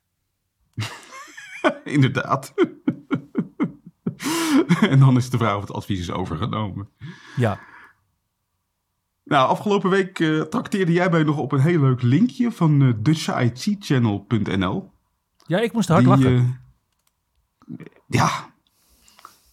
Inderdaad. 1.84 2.54
en 4.82 5.00
dan 5.00 5.18
is 5.18 5.30
de 5.30 5.38
vraag 5.38 5.56
of 5.56 5.62
het 5.62 5.72
advies 5.72 6.00
is 6.00 6.12
overgenomen. 6.12 6.90
Ja, 7.36 7.60
Nou, 9.24 9.50
afgelopen 9.50 9.90
week 9.90 10.20
eh, 10.20 10.42
trakteerde 10.42 10.92
jij 10.92 11.10
mij 11.10 11.24
nog 11.24 11.38
op 11.38 11.52
een 11.52 11.60
heel 11.60 11.80
leuk 11.80 12.02
linkje 12.02 12.52
van 12.52 12.82
eh 12.82 12.94
DutchITchannel.nl. 13.00 14.92
ja 15.46 15.60
ik 15.60 15.74
moest 15.74 15.88
hard 15.90 16.02
Die, 16.02 16.10
lachen. 16.10 16.36
eh, 16.36 17.86
ja, 18.08 18.54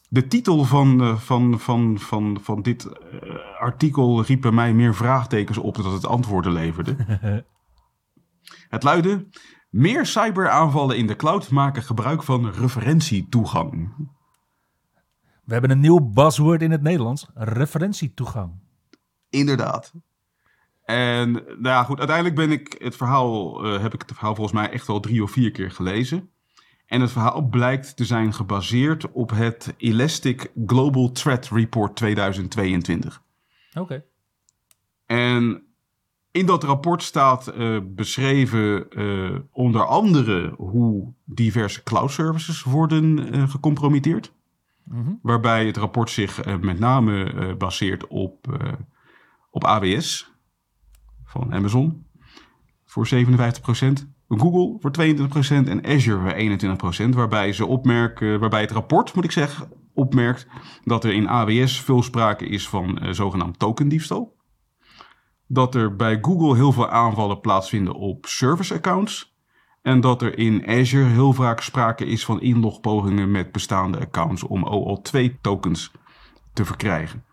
de 0.09 0.27
titel 0.27 0.65
van, 0.65 1.19
van, 1.21 1.61
van, 1.61 1.99
van, 1.99 2.39
van 2.43 2.63
dit 2.63 2.89
artikel 3.59 4.23
riep 4.23 4.41
bij 4.41 4.51
mij 4.51 4.75
meer 4.75 4.95
vraagtekens 4.95 5.59
op 5.59 5.75
dan 5.75 5.85
dat 5.85 5.93
het 5.93 6.07
antwoorden 6.07 6.53
leverde. 6.53 6.97
het 8.69 8.83
luidde: 8.83 9.27
Meer 9.69 10.07
cyberaanvallen 10.07 10.97
in 10.97 11.07
de 11.07 11.17
cloud 11.17 11.51
maken 11.51 11.83
gebruik 11.83 12.23
van 12.23 12.51
referentietoegang. 12.51 13.95
We 15.45 15.53
hebben 15.53 15.71
een 15.71 15.81
nieuw 15.81 16.11
buzzword 16.11 16.63
in 16.63 16.71
het 16.71 16.83
Nederlands: 16.83 17.27
referentietoegang. 17.35 18.69
Inderdaad. 19.31 19.93
En 20.91 21.33
nou 21.33 21.63
ja, 21.63 21.83
goed, 21.83 21.99
uiteindelijk 21.99 22.37
ben 22.37 22.51
ik 22.51 22.77
het 22.79 22.97
verhaal, 22.97 23.65
eh, 23.65 23.83
heb 23.83 23.95
ik 23.95 24.01
het 24.01 24.13
verhaal 24.13 24.35
volgens 24.35 24.57
mij 24.57 24.71
echt 24.71 24.87
wel 24.87 25.01
drie 25.01 25.23
of 25.23 25.31
vier 25.31 25.51
keer 25.51 25.71
gelezen. 25.71 26.31
En 26.87 27.01
het 27.01 27.11
verhaal 27.11 27.43
blijkt 27.43 27.97
te 27.97 28.05
zijn 28.05 28.35
gebaseerd 28.35 29.13
op 29.13 29.31
het 29.31 29.75
Elastic 29.77 30.51
Global 30.67 31.13
Threat 31.13 31.49
Report 31.49 31.97
2022. 31.97 33.23
Oké. 33.75 34.05
En 35.07 35.63
in 36.31 36.47
dat 36.47 36.65
rapport 36.65 37.03
staat 37.03 37.47
eh, 37.47 37.79
beschreven 37.85 38.91
eh, 38.91 39.39
onder 39.53 39.87
andere 39.87 40.55
hoe 40.57 41.13
diverse 41.25 41.83
cloud 41.83 42.11
services 42.11 42.63
worden 42.63 43.49
gecompromitteerd. 43.49 44.33
Mhm. 44.85 45.13
Waarbij 45.23 45.67
het 45.67 45.77
rapport 45.77 46.11
zich 46.11 46.45
met 46.61 46.79
name 46.79 47.55
baseert 47.59 48.07
op, 48.07 48.47
op 49.51 49.65
AWS 49.65 50.33
van 51.25 51.53
Amazon 51.53 52.07
voor 52.85 53.09
57%, 53.15 53.19
Google 54.29 54.77
voor 54.81 54.91
22% 54.91 55.69
en 55.69 55.85
Azure 55.85 56.21
voor 56.21 57.09
21%. 57.09 57.09
Waarbij, 57.15 57.53
ze 57.53 57.67
opmerken, 57.67 58.41
waarbij 58.41 58.61
het 58.61 58.71
rapport, 58.71 59.15
moet 59.15 59.25
ik 59.25 59.33
zeggen, 59.33 59.69
opmerkt 59.95 60.47
dat 60.85 61.05
er 61.05 61.13
in 61.13 61.29
AWS 61.29 61.81
veel 61.81 62.03
sprake 62.03 62.47
is 62.47 62.69
van 62.69 62.99
eh, 62.99 63.13
zogenaamd 63.13 63.59
tokendiefstal. 63.59 64.37
Dat 65.47 65.75
er 65.75 65.97
bij 65.97 66.19
Google 66.21 66.55
heel 66.55 66.73
veel 66.73 66.89
aanvallen 66.89 67.41
plaatsvinden 67.41 67.95
op 67.95 68.27
service 68.27 68.75
accounts. 68.75 69.35
En 69.83 70.01
dat 70.01 70.23
er 70.23 70.39
in 70.39 70.67
Azure 70.67 71.09
heel 71.09 71.33
vaak 71.33 71.61
sprake 71.61 72.07
is 72.07 72.25
van 72.25 72.41
inlogpogingen 72.41 73.31
met 73.31 73.53
bestaande 73.53 74.01
accounts 74.01 74.43
om 74.43 74.65
OAuth2 74.65 75.41
tokens 75.41 75.93
te 76.53 76.65
verkrijgen. 76.65 77.25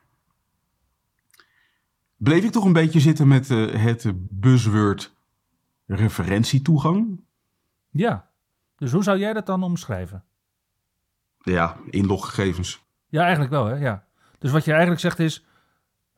Bleef 2.18 2.44
ik 2.44 2.52
toch 2.52 2.66
een 2.66 2.74
beetje 2.74 3.00
zitten 3.00 3.28
met 3.28 3.50
eh, 3.50 3.84
het 3.84 4.12
buzzword 4.16 5.16
referentietoegang? 5.86 7.20
Ja. 7.90 8.30
Dus 8.76 8.92
hoe 8.92 9.04
zou 9.04 9.20
jij 9.20 9.34
dat 9.34 9.46
dan 9.46 9.64
omschrijven? 9.64 10.24
Ja, 11.38 11.78
inloggegevens. 11.90 12.86
Ja, 13.08 13.22
eigenlijk 13.22 13.52
wel, 13.52 13.66
hè? 13.66 13.74
Ja. 13.76 14.06
Dus 14.38 14.52
wat 14.52 14.66
je 14.66 14.72
eigenlijk 14.72 15.02
zegt 15.02 15.20
is: 15.20 15.46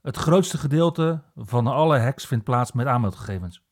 het 0.02 0.18
grootste 0.18 0.58
gedeelte 0.58 1.24
van 1.36 1.68
alle 1.68 2.00
hacks 2.00 2.26
vindt 2.26 2.44
plaats 2.44 2.72
met 2.72 2.88
aanmeldgegevens. 2.88 3.64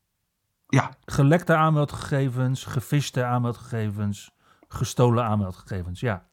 Ja, 0.68 0.92
Gelekte 1.06 1.56
aanmeldgegevens, 1.56 2.66
gefishte 2.66 3.24
aanmeldgegevens, 3.24 4.32
gestolen 4.68 5.24
aanmeldgegevens. 5.24 6.00
Ja. 6.00 6.26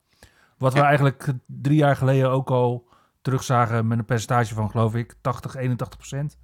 Wat 0.59 0.75
we 0.75 0.81
eigenlijk 0.81 1.33
drie 1.47 1.77
jaar 1.77 1.97
geleden 1.97 2.31
ook 2.31 2.51
al 2.51 2.89
terugzagen 3.25 3.87
met 3.87 3.99
een 3.99 4.05
percentage 4.05 4.55
van, 4.55 4.71
geloof 4.71 4.95
ik, 4.95 5.15
80, 5.21 5.55
81 5.55 5.99
procent. 5.99 6.39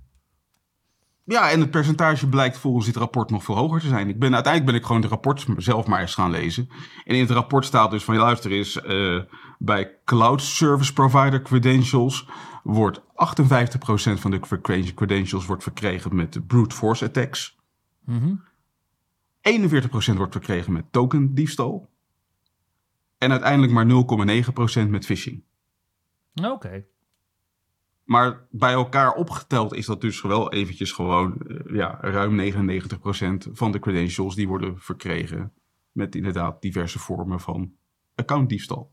Ja, 1.25 1.51
en 1.51 1.61
het 1.61 1.71
percentage 1.71 2.29
blijkt 2.29 2.59
volgens 2.59 2.87
dit 2.87 2.97
rapport 2.97 3.31
nog 3.31 3.45
veel 3.45 3.57
hoger 3.57 3.81
te 3.81 3.89
zijn. 3.89 4.09
Ik 4.09 4.19
ben, 4.19 4.35
uiteindelijk 4.35 4.73
ben 4.73 4.81
ik 4.81 4.87
gewoon 4.87 5.03
het 5.03 5.11
rapport 5.11 5.47
zelf 5.57 5.87
maar 5.87 6.01
eens 6.01 6.15
gaan 6.15 6.31
lezen. 6.31 6.69
En 7.05 7.15
in 7.15 7.21
het 7.21 7.31
rapport 7.31 7.65
staat 7.65 7.91
dus 7.91 8.05
van, 8.05 8.15
ja, 8.15 8.21
luister 8.21 8.53
eens, 8.53 8.81
eh, 8.83 9.21
bij 9.59 9.99
cloud 10.05 10.43
service 10.43 10.93
provider 10.93 11.43
credentials 11.43 12.29
wordt 12.63 13.01
58% 13.15 14.21
van 14.21 14.31
de 14.31 14.41
cre- 14.41 14.95
credentials 14.95 15.47
wordt 15.47 15.63
verkregen 15.63 16.17
met 16.17 16.47
brute 16.47 16.75
force 16.75 17.05
attacks. 17.05 17.59
41% 19.41 20.17
wordt 20.17 20.33
verkregen 20.33 20.73
met 20.73 20.93
token 20.93 21.35
diefstal. 21.35 21.89
En 23.19 23.31
uiteindelijk 23.31 23.73
maar 23.73 23.87
0,9% 23.87 24.91
met 24.91 25.05
phishing. 25.05 25.43
Oké. 26.35 26.85
Maar 28.11 28.47
bij 28.51 28.73
elkaar 28.73 29.15
opgeteld 29.15 29.75
is 29.75 29.87
dat 29.87 30.01
dus 30.01 30.23
wel 30.23 30.53
eventjes 30.53 30.93
gewoon 30.93 31.39
eh, 31.39 31.75
ja, 31.75 31.99
ruim 32.01 32.53
99% 32.53 33.53
van 33.53 33.73
de 33.73 33.79
credentials 33.79 34.35
die 34.35 34.49
worden 34.49 34.79
verkregen. 34.79 35.53
Met 35.93 36.15
inderdaad 36.15 36.63
diverse 36.63 36.99
vormen 36.99 37.41
van 37.41 37.73
accountdiefstal. 38.15 38.93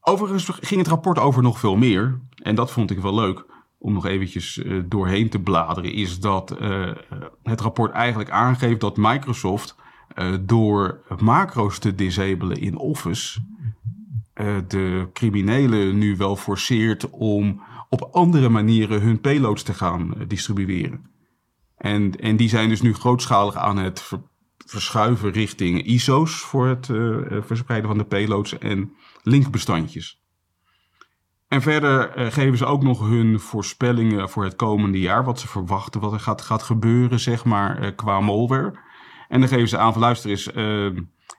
Overigens 0.00 0.48
ging 0.60 0.80
het 0.80 0.88
rapport 0.88 1.18
over 1.18 1.42
nog 1.42 1.58
veel 1.58 1.76
meer. 1.76 2.20
En 2.42 2.54
dat 2.54 2.70
vond 2.70 2.90
ik 2.90 2.98
wel 2.98 3.14
leuk 3.14 3.44
om 3.78 3.92
nog 3.92 4.06
eventjes 4.06 4.56
uh, 4.56 4.82
doorheen 4.86 5.28
te 5.28 5.40
bladeren. 5.40 5.92
Is 5.92 6.20
dat 6.20 6.60
uh, 6.60 6.94
het 7.42 7.60
rapport 7.60 7.92
eigenlijk 7.92 8.30
aangeeft 8.30 8.80
dat 8.80 8.96
Microsoft 8.96 9.76
door 10.40 11.02
macro's 11.18 11.78
te 11.78 11.94
disabelen 11.94 12.56
in 12.56 12.76
Office 12.76 13.40
uh, 14.40 14.56
de 14.68 15.08
criminelen 15.12 15.98
nu 15.98 16.16
wel 16.16 16.36
forceert 16.36 17.10
om 17.10 17.62
op 17.88 18.08
andere 18.12 18.48
manieren 18.48 19.00
hun 19.00 19.20
payloads 19.20 19.62
te 19.62 19.74
gaan 19.74 20.14
uh, 20.16 20.22
distribueren. 20.28 21.10
En, 21.76 22.20
en 22.20 22.36
die 22.36 22.48
zijn 22.48 22.68
dus 22.68 22.82
nu 22.82 22.94
grootschalig 22.94 23.56
aan 23.56 23.76
het 23.76 24.00
ver, 24.00 24.22
verschuiven 24.56 25.30
richting 25.30 25.82
ISO's 25.82 26.40
voor 26.40 26.66
het 26.66 26.88
uh, 26.88 27.18
verspreiden 27.40 27.88
van 27.88 27.98
de 27.98 28.04
payloads 28.04 28.58
en 28.58 28.92
linkbestandjes. 29.22 30.24
En 31.48 31.62
verder 31.62 32.10
geven 32.32 32.58
ze 32.58 32.64
ook 32.64 32.82
nog 32.82 33.08
hun 33.08 33.40
voorspellingen 33.40 34.28
voor 34.28 34.44
het 34.44 34.56
komende 34.56 34.98
jaar, 34.98 35.24
wat 35.24 35.40
ze 35.40 35.48
verwachten, 35.48 36.00
wat 36.00 36.12
er 36.12 36.20
gaat, 36.20 36.42
gaat 36.42 36.62
gebeuren, 36.62 37.20
zeg 37.20 37.44
maar, 37.44 37.94
qua 37.94 38.20
malware. 38.20 38.78
En 39.28 39.40
dan 39.40 39.48
geven 39.48 39.68
ze 39.68 39.78
aan 39.78 39.92
van 39.92 40.02
luister 40.02 40.30
eens, 40.30 40.50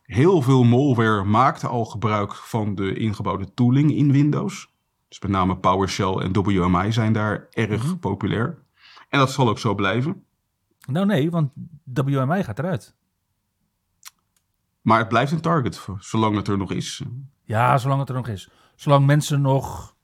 Heel 0.08 0.42
veel 0.42 0.64
malware 0.64 1.24
maakt 1.24 1.66
al 1.66 1.86
gebruik 1.86 2.34
van 2.34 2.76
de 2.76 2.94
ingebouwde 2.94 3.54
tooling 3.54 3.96
in 3.96 4.12
Windows. 4.12 4.74
Dus 5.08 5.20
met 5.20 5.32
name 5.32 5.58
PowerShell 5.58 6.14
en 6.14 6.34
WMI 6.34 6.92
zijn 6.92 7.14
daar 7.14 7.48
erg 7.52 7.84
-hmm. 7.84 8.00
populair. 8.00 8.58
En 9.10 9.20
dat 9.20 9.32
zal 9.32 9.50
ook 9.50 9.60
zo 9.60 9.76
blijven. 9.76 10.24
Nou 10.86 11.06
nee, 11.06 11.32
want 11.32 11.52
WMI 11.84 12.44
gaat 12.44 12.60
eruit. 12.60 12.96
Maar 14.82 15.00
het 15.00 15.08
blijft 15.08 15.32
een 15.32 15.42
target, 15.42 15.88
zolang 16.00 16.36
het 16.36 16.48
er 16.48 16.58
nog 16.58 16.72
is. 16.72 17.02
Ja, 17.44 17.78
zolang 17.78 18.00
het 18.00 18.10
er 18.10 18.16
nog 18.16 18.28
is. 18.28 18.50
Zolang 18.76 19.06
mensen 19.06 19.42
nog 19.42 19.96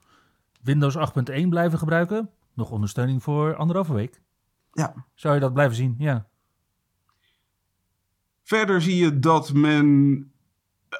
Windows 0.62 0.96
8.1 0.96 1.48
blijven 1.48 1.78
gebruiken, 1.78 2.30
nog 2.54 2.70
ondersteuning 2.70 3.22
voor 3.22 3.56
anderhalve 3.56 3.92
week. 3.92 4.22
Ja. 4.72 4.94
Zou 5.14 5.34
je 5.34 5.40
dat 5.40 5.52
blijven 5.52 5.76
zien, 5.76 5.94
ja. 5.98 6.26
Verder 8.44 8.82
zie 8.82 8.96
je 8.96 9.18
dat 9.18 9.52
men 9.52 10.32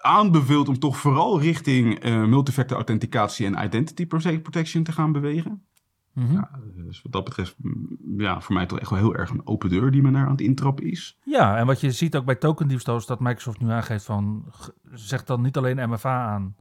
aanbeveelt 0.03 0.69
om 0.69 0.79
toch 0.79 0.97
vooral 0.97 1.41
richting 1.41 2.05
uh, 2.05 2.25
multifactor 2.25 2.77
authenticatie 2.77 3.47
en 3.47 3.65
identity 3.65 4.07
protection 4.07 4.83
te 4.83 4.93
gaan 4.93 5.13
bewegen. 5.13 5.65
Mm 6.13 6.27
-hmm. 6.27 6.35
ja, 6.35 6.51
dus 6.75 7.03
wat 7.03 7.13
dat 7.13 7.25
betreft, 7.25 7.57
ja, 8.17 8.41
voor 8.41 8.55
mij 8.55 8.67
toch 8.67 8.81
echt 8.81 8.91
wel 8.91 8.99
heel 8.99 9.15
erg 9.15 9.31
een 9.31 9.47
open 9.47 9.69
deur 9.69 9.91
die 9.91 10.03
men 10.03 10.13
daar 10.13 10.25
aan 10.25 10.31
het 10.31 10.41
intrappen 10.41 10.91
is. 10.91 11.19
Ja, 11.25 11.57
en 11.57 11.67
wat 11.67 11.81
je 11.81 11.91
ziet 11.91 12.17
ook 12.17 12.25
bij 12.25 12.35
token 12.35 12.69
diefstal 12.69 12.97
is 12.97 13.07
dat 13.07 13.21
Microsoft 13.21 13.61
nu 13.61 13.71
aangeeft 13.71 14.05
van, 14.05 14.53
zeg 14.93 15.25
dan 15.25 15.43
niet 15.43 15.57
alleen 15.57 15.91
MFA 15.91 16.27
aan 16.27 16.57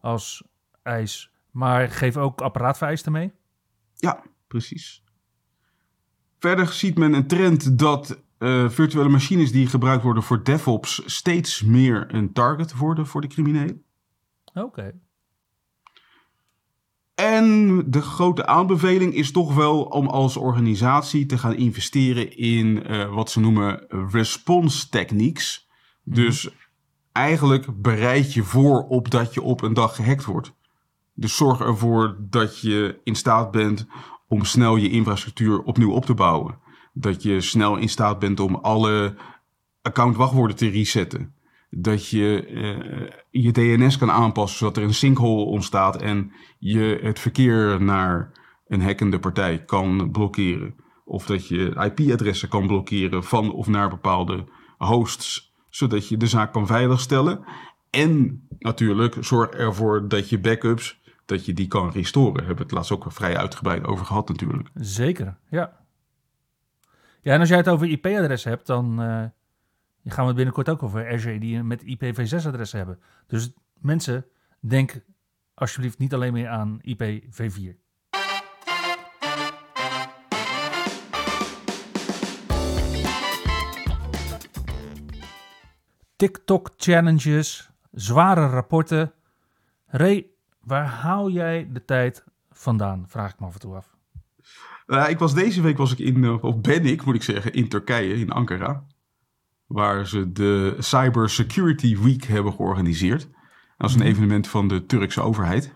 als 0.00 0.44
eis, 0.82 1.30
maar 1.50 1.88
geef 1.88 2.16
ook 2.16 2.40
apparaatvereisten 2.40 3.12
mee. 3.12 3.32
Ja, 3.94 4.22
precies. 4.46 5.02
Verder 6.38 6.66
ziet 6.66 6.98
men 6.98 7.12
een 7.12 7.26
trend 7.26 7.78
dat 7.78 8.22
uh, 8.38 8.68
virtuele 8.68 9.08
machines 9.08 9.52
die 9.52 9.66
gebruikt 9.66 10.02
worden 10.02 10.22
voor 10.22 10.42
DevOps 10.42 11.02
steeds 11.04 11.62
meer 11.62 12.14
een 12.14 12.32
target 12.32 12.76
worden 12.76 13.06
voor 13.06 13.20
de 13.20 13.26
criminelen. 13.26 13.82
Oké. 14.54 14.60
Okay. 14.60 14.92
En 17.14 17.82
de 17.90 18.02
grote 18.02 18.46
aanbeveling 18.46 19.14
is 19.14 19.32
toch 19.32 19.54
wel 19.54 19.82
om 19.82 20.06
als 20.06 20.36
organisatie 20.36 21.26
te 21.26 21.38
gaan 21.38 21.54
investeren 21.54 22.36
in 22.36 22.90
uh, 22.90 23.14
wat 23.14 23.30
ze 23.30 23.40
noemen 23.40 23.86
response 24.10 24.88
techniques. 24.88 25.68
Mm. 26.02 26.14
Dus 26.14 26.48
eigenlijk 27.12 27.82
bereid 27.82 28.32
je 28.32 28.42
voor 28.42 28.82
op 28.82 29.10
dat 29.10 29.34
je 29.34 29.42
op 29.42 29.62
een 29.62 29.74
dag 29.74 29.94
gehackt 29.94 30.24
wordt. 30.24 30.52
Dus 31.14 31.36
zorg 31.36 31.60
ervoor 31.60 32.16
dat 32.20 32.60
je 32.60 33.00
in 33.04 33.14
staat 33.14 33.50
bent 33.50 33.86
om 34.28 34.44
snel 34.44 34.76
je 34.76 34.90
infrastructuur 34.90 35.62
opnieuw 35.62 35.92
op 35.92 36.04
te 36.04 36.14
bouwen 36.14 36.64
dat 36.98 37.22
je 37.22 37.40
snel 37.40 37.76
in 37.76 37.88
staat 37.88 38.18
bent 38.18 38.40
om 38.40 38.54
alle 38.54 39.14
account-wachtwoorden 39.82 40.56
te 40.56 40.68
resetten. 40.68 41.34
Dat 41.70 42.08
je 42.08 42.46
uh, 42.50 43.10
je 43.30 43.52
DNS 43.52 43.98
kan 43.98 44.10
aanpassen 44.10 44.58
zodat 44.58 44.76
er 44.76 44.82
een 44.82 44.94
sinkhole 44.94 45.44
ontstaat 45.44 46.02
en 46.02 46.32
je 46.58 46.98
het 47.02 47.18
verkeer 47.18 47.82
naar 47.82 48.32
een 48.66 48.82
hackende 48.82 49.18
partij 49.18 49.64
kan 49.64 50.10
blokkeren. 50.10 50.74
Of 51.04 51.26
dat 51.26 51.48
je 51.48 51.90
IP-adressen 51.92 52.48
kan 52.48 52.66
blokkeren 52.66 53.24
van 53.24 53.52
of 53.52 53.66
naar 53.66 53.88
bepaalde 53.88 54.44
hosts, 54.78 55.54
zodat 55.68 56.08
je 56.08 56.16
de 56.16 56.26
zaak 56.26 56.52
kan 56.52 56.66
veiligstellen. 56.66 57.44
En 57.90 58.42
natuurlijk 58.58 59.16
zorg 59.20 59.50
ervoor 59.50 60.08
dat 60.08 60.28
je 60.28 60.38
backups, 60.38 61.00
dat 61.26 61.46
je 61.46 61.52
die 61.52 61.68
kan 61.68 61.90
restoren. 61.90 62.34
Daar 62.34 62.46
hebben 62.46 62.56
we 62.56 62.62
het 62.62 62.72
laatst 62.72 62.92
ook 62.92 63.12
vrij 63.12 63.36
uitgebreid 63.36 63.84
over 63.84 64.06
gehad 64.06 64.28
natuurlijk. 64.28 64.68
Zeker, 64.74 65.38
ja. 65.50 65.85
Ja, 67.26 67.32
en 67.32 67.40
als 67.40 67.48
jij 67.48 67.58
het 67.58 67.68
over 67.68 67.88
IP-adressen 67.88 68.50
hebt, 68.50 68.66
dan 68.66 69.02
uh, 69.02 69.24
gaan 70.04 70.22
we 70.22 70.26
het 70.26 70.34
binnenkort 70.34 70.68
ook 70.68 70.82
over 70.82 71.12
Azure 71.12 71.38
die 71.38 71.62
met 71.62 71.82
IPv6-adressen 71.82 72.78
hebben. 72.78 73.00
Dus 73.26 73.52
mensen, 73.74 74.26
denk 74.60 75.00
alsjeblieft 75.54 75.98
niet 75.98 76.14
alleen 76.14 76.32
meer 76.32 76.48
aan 76.48 76.80
IPv4. 76.80 77.76
TikTok-challenges, 86.16 87.70
zware 87.90 88.46
rapporten. 88.46 89.12
Ray, 89.86 90.26
waar 90.60 90.86
haal 90.86 91.30
jij 91.30 91.68
de 91.72 91.84
tijd 91.84 92.24
vandaan? 92.50 93.08
Vraag 93.08 93.32
ik 93.32 93.40
me 93.40 93.46
af 93.46 93.54
en 93.54 93.60
toe 93.60 93.74
af. 93.74 93.95
Uh, 94.86 95.08
ik 95.08 95.18
was 95.18 95.34
deze 95.34 95.60
week 95.60 95.76
was 95.76 95.92
ik 95.92 95.98
in, 95.98 96.42
of 96.42 96.60
ben 96.60 96.86
ik 96.86 97.04
moet 97.04 97.14
ik 97.14 97.22
zeggen, 97.22 97.52
in 97.52 97.68
Turkije, 97.68 98.14
in 98.14 98.30
Ankara. 98.30 98.86
Waar 99.66 100.06
ze 100.06 100.32
de 100.32 100.76
Cyber 100.78 101.30
Security 101.30 101.98
Week 101.98 102.24
hebben 102.24 102.52
georganiseerd. 102.52 103.28
Dat 103.76 103.90
is 103.90 103.96
een 103.96 104.02
evenement 104.02 104.48
van 104.48 104.68
de 104.68 104.86
Turkse 104.86 105.20
overheid. 105.20 105.74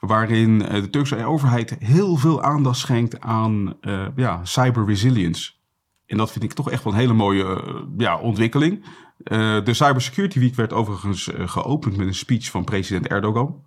Waarin 0.00 0.58
de 0.58 0.90
Turkse 0.90 1.24
overheid 1.24 1.76
heel 1.78 2.16
veel 2.16 2.42
aandacht 2.42 2.78
schenkt 2.78 3.20
aan 3.20 3.76
uh, 3.80 4.06
ja, 4.16 4.44
cyber 4.44 4.86
resilience. 4.86 5.52
En 6.06 6.16
dat 6.16 6.32
vind 6.32 6.44
ik 6.44 6.52
toch 6.52 6.70
echt 6.70 6.84
wel 6.84 6.92
een 6.92 6.98
hele 6.98 7.12
mooie 7.12 7.44
uh, 7.44 7.80
ja, 7.96 8.18
ontwikkeling. 8.18 8.84
Uh, 9.24 9.64
de 9.64 9.74
Cyber 9.74 10.02
Security 10.02 10.38
Week 10.38 10.54
werd 10.54 10.72
overigens 10.72 11.30
geopend 11.34 11.96
met 11.96 12.06
een 12.06 12.14
speech 12.14 12.50
van 12.50 12.64
president 12.64 13.06
Erdogan. 13.06 13.65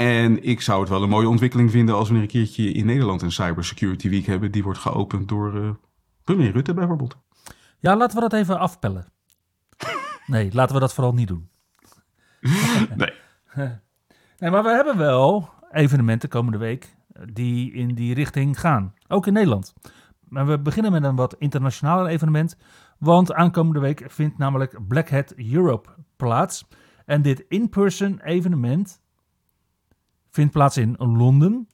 En 0.00 0.42
ik 0.42 0.60
zou 0.60 0.80
het 0.80 0.88
wel 0.88 1.02
een 1.02 1.08
mooie 1.08 1.28
ontwikkeling 1.28 1.70
vinden 1.70 1.94
als 1.94 2.08
we 2.08 2.18
een 2.18 2.26
keertje 2.26 2.72
in 2.72 2.86
Nederland 2.86 3.22
een 3.22 3.32
Cybersecurity 3.32 4.08
Week 4.08 4.26
hebben. 4.26 4.52
Die 4.52 4.62
wordt 4.62 4.78
geopend 4.78 5.28
door 5.28 5.54
uh, 5.54 5.70
premier 6.24 6.52
Rutte 6.52 6.74
bijvoorbeeld. 6.74 7.16
Ja, 7.78 7.96
laten 7.96 8.14
we 8.14 8.28
dat 8.28 8.32
even 8.32 8.58
afpellen. 8.58 9.12
nee, 10.26 10.50
laten 10.52 10.74
we 10.74 10.80
dat 10.80 10.94
vooral 10.94 11.14
niet 11.14 11.28
doen. 11.28 11.48
nee. 12.96 13.12
nee, 14.38 14.50
maar 14.50 14.62
we 14.62 14.70
hebben 14.70 14.96
wel 14.96 15.48
evenementen 15.70 16.28
komende 16.28 16.58
week 16.58 16.96
die 17.32 17.72
in 17.72 17.94
die 17.94 18.14
richting 18.14 18.60
gaan. 18.60 18.94
Ook 19.08 19.26
in 19.26 19.32
Nederland. 19.32 19.74
Maar 20.28 20.46
we 20.46 20.58
beginnen 20.58 20.92
met 20.92 21.04
een 21.04 21.16
wat 21.16 21.36
internationaal 21.38 22.06
evenement. 22.06 22.56
Want 22.98 23.32
aankomende 23.32 23.80
week 23.80 24.04
vindt 24.06 24.38
namelijk 24.38 24.88
Black 24.88 25.08
Hat 25.08 25.34
Europe 25.36 25.88
plaats. 26.16 26.66
En 27.04 27.22
dit 27.22 27.44
in-person 27.48 28.20
evenement 28.20 29.00
vindt 30.30 30.52
plaats 30.52 30.76
in 30.76 30.96
Londen. 30.98 31.68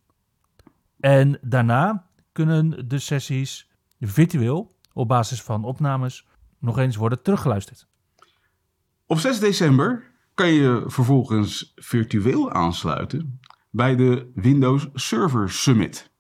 En 1.01 1.39
daarna 1.43 2.07
kunnen 2.33 2.89
de 2.89 2.99
sessies 2.99 3.71
virtueel 4.01 4.75
op 4.93 5.09
basis 5.09 5.43
van 5.43 5.65
opnames 5.65 6.27
nog 6.59 6.79
eens 6.79 6.97
worden 6.97 7.23
teruggeluisterd. 7.23 7.87
Op 9.07 9.19
6 9.19 9.39
december 9.39 10.11
kan 10.35 10.49
je 10.49 10.83
vervolgens 10.87 11.73
virtueel 11.75 12.53
aansluiten 12.53 13.41
bij 13.71 13.97
de 13.97 14.31
Windows 14.35 14.89
Server 14.95 15.51
Summit. 15.51 16.11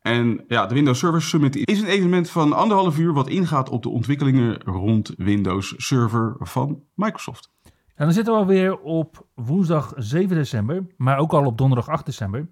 En 0.00 0.44
ja, 0.48 0.66
de 0.66 0.74
Windows 0.74 0.98
Server 0.98 1.22
Summit 1.22 1.56
is 1.56 1.80
een 1.80 1.86
evenement 1.86 2.30
van 2.30 2.52
anderhalf 2.52 2.98
uur 2.98 3.12
wat 3.12 3.28
ingaat 3.28 3.68
op 3.68 3.82
de 3.82 3.88
ontwikkelingen 3.88 4.62
rond 4.62 5.14
Windows 5.16 5.74
Server 5.76 6.36
van 6.38 6.82
Microsoft. 6.94 7.50
En 7.96 8.04
dan 8.04 8.12
zitten 8.12 8.32
we 8.32 8.38
alweer 8.38 8.78
op 8.78 9.26
woensdag 9.34 9.92
7 9.96 10.36
december, 10.36 10.86
maar 10.96 11.18
ook 11.18 11.32
al 11.32 11.46
op 11.46 11.58
donderdag 11.58 11.88
8 11.88 12.06
december. 12.06 12.48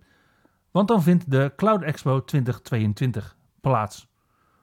Want 0.71 0.89
dan 0.89 1.03
vindt 1.03 1.31
de 1.31 1.53
Cloud 1.57 1.83
Expo 1.83 2.25
2022 2.25 3.37
plaats. 3.61 4.09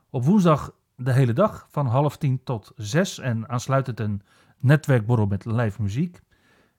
Op 0.09 0.25
woensdag 0.25 0.73
de 0.95 1.13
hele 1.13 1.33
dag 1.33 1.67
van 1.69 1.85
half 1.85 2.17
tien 2.17 2.43
tot 2.43 2.71
zes 2.75 3.19
en 3.19 3.49
aansluitend 3.49 3.99
een 3.99 4.21
netwerkborrel 4.59 5.25
met 5.25 5.45
live 5.45 5.81
muziek. 5.81 6.19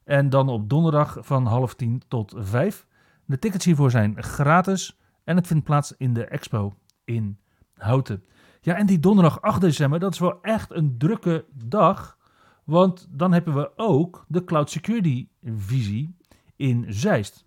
En 0.05 0.31
dan 0.31 0.49
op 0.49 0.69
donderdag 0.69 1.17
van 1.21 1.47
half 1.47 1.75
tien 1.75 2.03
tot 2.09 2.35
vijf 2.37 2.87
De 3.25 3.39
tickets 3.39 3.65
hiervoor 3.65 3.91
zijn 3.91 4.23
gratis 4.23 4.99
en 5.25 5.37
het 5.37 5.47
vindt 5.47 5.65
plaats 5.65 5.95
in 5.97 6.15
de 6.15 6.25
expo 6.25 6.75
in 7.05 7.39
Houten. 7.75 8.25
Ja, 8.61 8.75
en 8.75 8.87
die 8.87 9.01
donderdag 9.01 9.41
8 9.41 9.61
december, 9.61 10.01
dat 10.01 10.13
is 10.13 10.19
wel 10.19 10.43
echt 10.43 10.71
een 10.71 10.99
drukke 10.99 11.45
dag. 11.53 12.17
Want 12.65 13.09
dan 13.11 13.33
hebben 13.33 13.55
we 13.55 13.73
ook 13.77 14.25
de 14.29 14.45
Cloud 14.45 14.71
Security 14.71 15.29
visie 15.57 16.17
in 16.57 16.85
Zeist. 16.89 17.47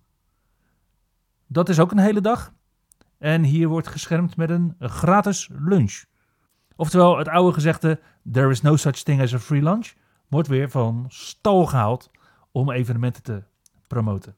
Dat 1.48 1.70
is 1.70 1.80
ook 1.80 1.92
een 1.92 1.98
hele 1.98 2.22
dag. 2.22 2.54
En 3.18 3.44
hier 3.44 3.68
wordt 3.68 3.88
geschermd 3.88 4.38
met 4.38 4.50
een 4.50 4.76
gratis 4.80 5.50
lunch. 5.54 6.04
Oftewel, 6.76 7.18
het 7.18 7.28
oude 7.28 7.54
gezegde: 7.54 8.00
There 8.32 8.50
is 8.50 8.62
no 8.62 8.76
such 8.76 8.96
thing 9.04 9.22
as 9.22 9.34
a 9.34 9.40
free 9.40 9.64
lunch. 9.64 9.94
wordt 10.28 10.48
weer 10.48 10.70
van 10.70 11.06
stal 11.08 11.66
gehaald 11.66 12.12
om 12.52 12.72
evenementen 12.72 13.24
te 13.24 13.44
promoten. 13.88 14.36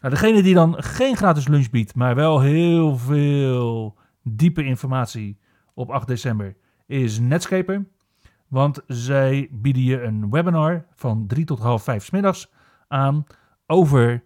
Nou, 0.00 0.14
degene 0.14 0.42
die 0.42 0.54
dan 0.54 0.82
geen 0.82 1.16
gratis 1.16 1.48
lunch 1.48 1.70
biedt, 1.70 1.94
maar 1.94 2.14
wel 2.14 2.40
heel 2.40 2.96
veel 2.96 3.98
diepe 4.22 4.64
informatie 4.64 5.38
op 5.74 5.90
8 5.90 6.06
december, 6.06 6.56
is 6.86 7.18
Netscaper. 7.18 7.86
Want 8.48 8.80
zij 8.86 9.48
bieden 9.52 9.82
je 9.82 10.02
een 10.02 10.30
webinar 10.30 10.86
van 10.94 11.26
3 11.26 11.44
tot 11.44 11.58
half 11.58 11.82
5 11.82 12.04
s 12.04 12.10
middags 12.10 12.52
aan 12.88 13.24
over 13.66 14.24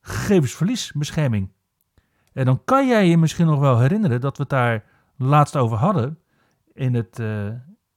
gegevensverliesbescherming. 0.00 1.52
En 2.32 2.44
dan 2.44 2.64
kan 2.64 2.88
jij 2.88 3.08
je 3.08 3.18
misschien 3.18 3.46
nog 3.46 3.58
wel 3.58 3.78
herinneren 3.78 4.20
dat 4.20 4.36
we 4.36 4.42
het 4.42 4.50
daar 4.50 4.84
laatst 5.16 5.56
over 5.56 5.76
hadden 5.76 6.18
in 6.72 6.94
het, 6.94 7.18
uh, 7.18 7.46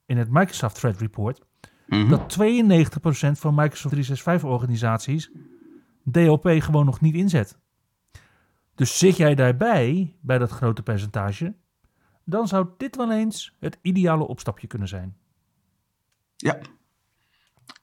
in 0.06 0.18
het 0.18 0.30
Microsoft 0.30 0.76
Threat 0.76 1.00
Report. 1.00 1.42
Mhm. 1.88 2.10
Dat 2.10 2.30
92% 2.30 3.40
van 3.40 3.56
Microsoft 3.56 3.94
365 3.94 4.50
organisaties 4.50 5.32
DLP 6.12 6.50
gewoon 6.50 6.86
nog 6.86 7.02
niet 7.02 7.16
inzet. 7.16 7.60
Dus 8.76 8.98
zit 8.98 9.18
jij 9.18 9.36
daarbij, 9.36 10.16
bij 10.22 10.38
dat 10.38 10.52
grote 10.52 10.84
percentage, 10.84 11.56
dan 12.24 12.48
zou 12.48 12.68
dit 12.78 12.96
wel 12.96 13.12
eens 13.12 13.56
het 13.60 13.80
ideale 13.82 14.28
opstapje 14.28 14.68
kunnen 14.68 14.88
zijn. 14.88 15.18
Ja. 16.38 16.58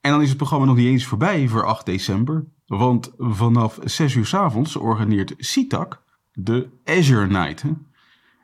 En 0.00 0.10
dan 0.10 0.22
is 0.22 0.28
het 0.28 0.36
programma 0.36 0.66
nog 0.66 0.76
niet 0.76 0.86
eens 0.86 1.04
voorbij 1.04 1.48
voor 1.48 1.64
8 1.64 1.86
december. 1.86 2.44
Want 2.66 3.12
vanaf 3.18 3.78
6 3.84 4.14
uur 4.14 4.26
s 4.26 4.34
avonds 4.34 4.76
organiseert 4.76 5.34
CITAC 5.36 6.02
de 6.32 6.68
Azure 6.84 7.26
Night. 7.26 7.64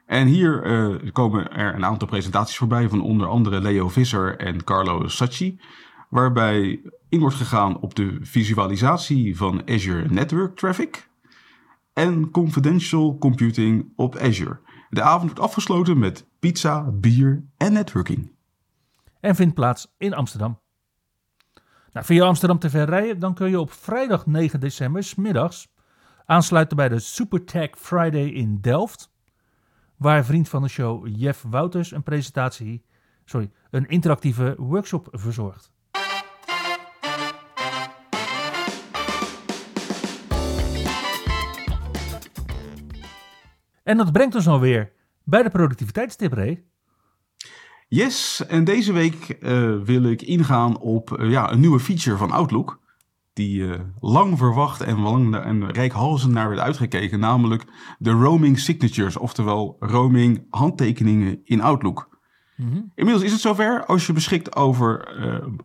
En 0.06 0.26
hier 0.26 0.66
uh, 0.66 1.12
komen 1.12 1.52
er 1.52 1.74
een 1.74 1.84
aantal 1.84 2.08
presentaties 2.08 2.56
voorbij 2.56 2.88
van 2.88 3.02
onder 3.02 3.26
andere 3.26 3.60
Leo 3.60 3.88
Visser 3.88 4.36
en 4.36 4.64
Carlo 4.64 5.08
Sacchi. 5.08 5.60
Waarbij 6.08 6.80
in 7.08 7.20
wordt 7.20 7.36
gegaan 7.36 7.80
op 7.80 7.94
de 7.94 8.18
visualisatie 8.20 9.36
van 9.36 9.62
Azure 9.68 10.08
Network 10.08 10.56
Traffic 10.56 11.08
en 11.92 12.30
confidential 12.30 13.18
computing 13.18 13.92
op 13.96 14.16
Azure. 14.16 14.60
De 14.88 15.02
avond 15.02 15.22
wordt 15.22 15.40
afgesloten 15.40 15.98
met 15.98 16.26
pizza, 16.38 16.90
bier 16.92 17.44
en 17.56 17.72
networking. 17.72 18.32
En 19.20 19.34
vindt 19.34 19.54
plaats 19.54 19.94
in 19.98 20.14
Amsterdam. 20.14 20.60
Nou, 21.92 22.06
via 22.06 22.24
Amsterdam 22.24 22.58
te 22.58 22.70
ver 22.70 22.84
rijden, 22.84 23.18
dan 23.18 23.34
kun 23.34 23.50
je 23.50 23.60
op 23.60 23.72
vrijdag 23.72 24.26
9 24.26 24.60
december, 24.60 25.02
s 25.02 25.14
middags, 25.14 25.68
aansluiten 26.24 26.76
bij 26.76 26.88
de 26.88 26.98
SuperTech 26.98 27.70
Friday 27.76 28.26
in 28.26 28.60
Delft. 28.60 29.10
Waar 29.96 30.24
vriend 30.24 30.48
van 30.48 30.62
de 30.62 30.68
show 30.68 31.06
Jeff 31.16 31.44
Wouters 31.48 31.92
een 31.92 32.02
presentatie, 32.02 32.84
sorry, 33.24 33.50
een 33.70 33.88
interactieve 33.88 34.54
workshop 34.58 35.08
verzorgt. 35.10 35.72
En 43.82 43.96
dat 43.96 44.12
brengt 44.12 44.34
ons 44.34 44.48
alweer 44.48 44.92
bij 45.24 45.42
de 45.42 45.50
productiviteitstip. 45.50 46.34
Yes, 47.92 48.46
en 48.46 48.64
deze 48.64 48.92
week 48.92 49.36
uh, 49.40 49.80
wil 49.82 50.02
ik 50.04 50.22
ingaan 50.22 50.78
op 50.78 51.18
uh, 51.18 51.30
ja, 51.30 51.52
een 51.52 51.60
nieuwe 51.60 51.80
feature 51.80 52.16
van 52.16 52.30
Outlook. 52.30 52.80
Die 53.32 53.60
uh, 53.60 53.80
lang 54.00 54.38
verwacht 54.38 54.80
en, 54.80 55.00
lang 55.00 55.36
en 55.36 55.58
naar 56.28 56.48
werd 56.48 56.60
uitgekeken. 56.60 57.20
Namelijk 57.20 57.64
de 57.98 58.10
roaming 58.10 58.58
signatures, 58.58 59.16
oftewel 59.16 59.76
roaming 59.80 60.46
handtekeningen 60.50 61.40
in 61.44 61.60
Outlook. 61.60 62.18
Mm 62.56 62.70
-hmm. 62.70 62.92
Inmiddels 62.94 63.26
is 63.26 63.32
het 63.32 63.40
zover. 63.40 63.84
Als 63.84 64.06
je 64.06 64.12
beschikt 64.12 64.56
over 64.56 65.08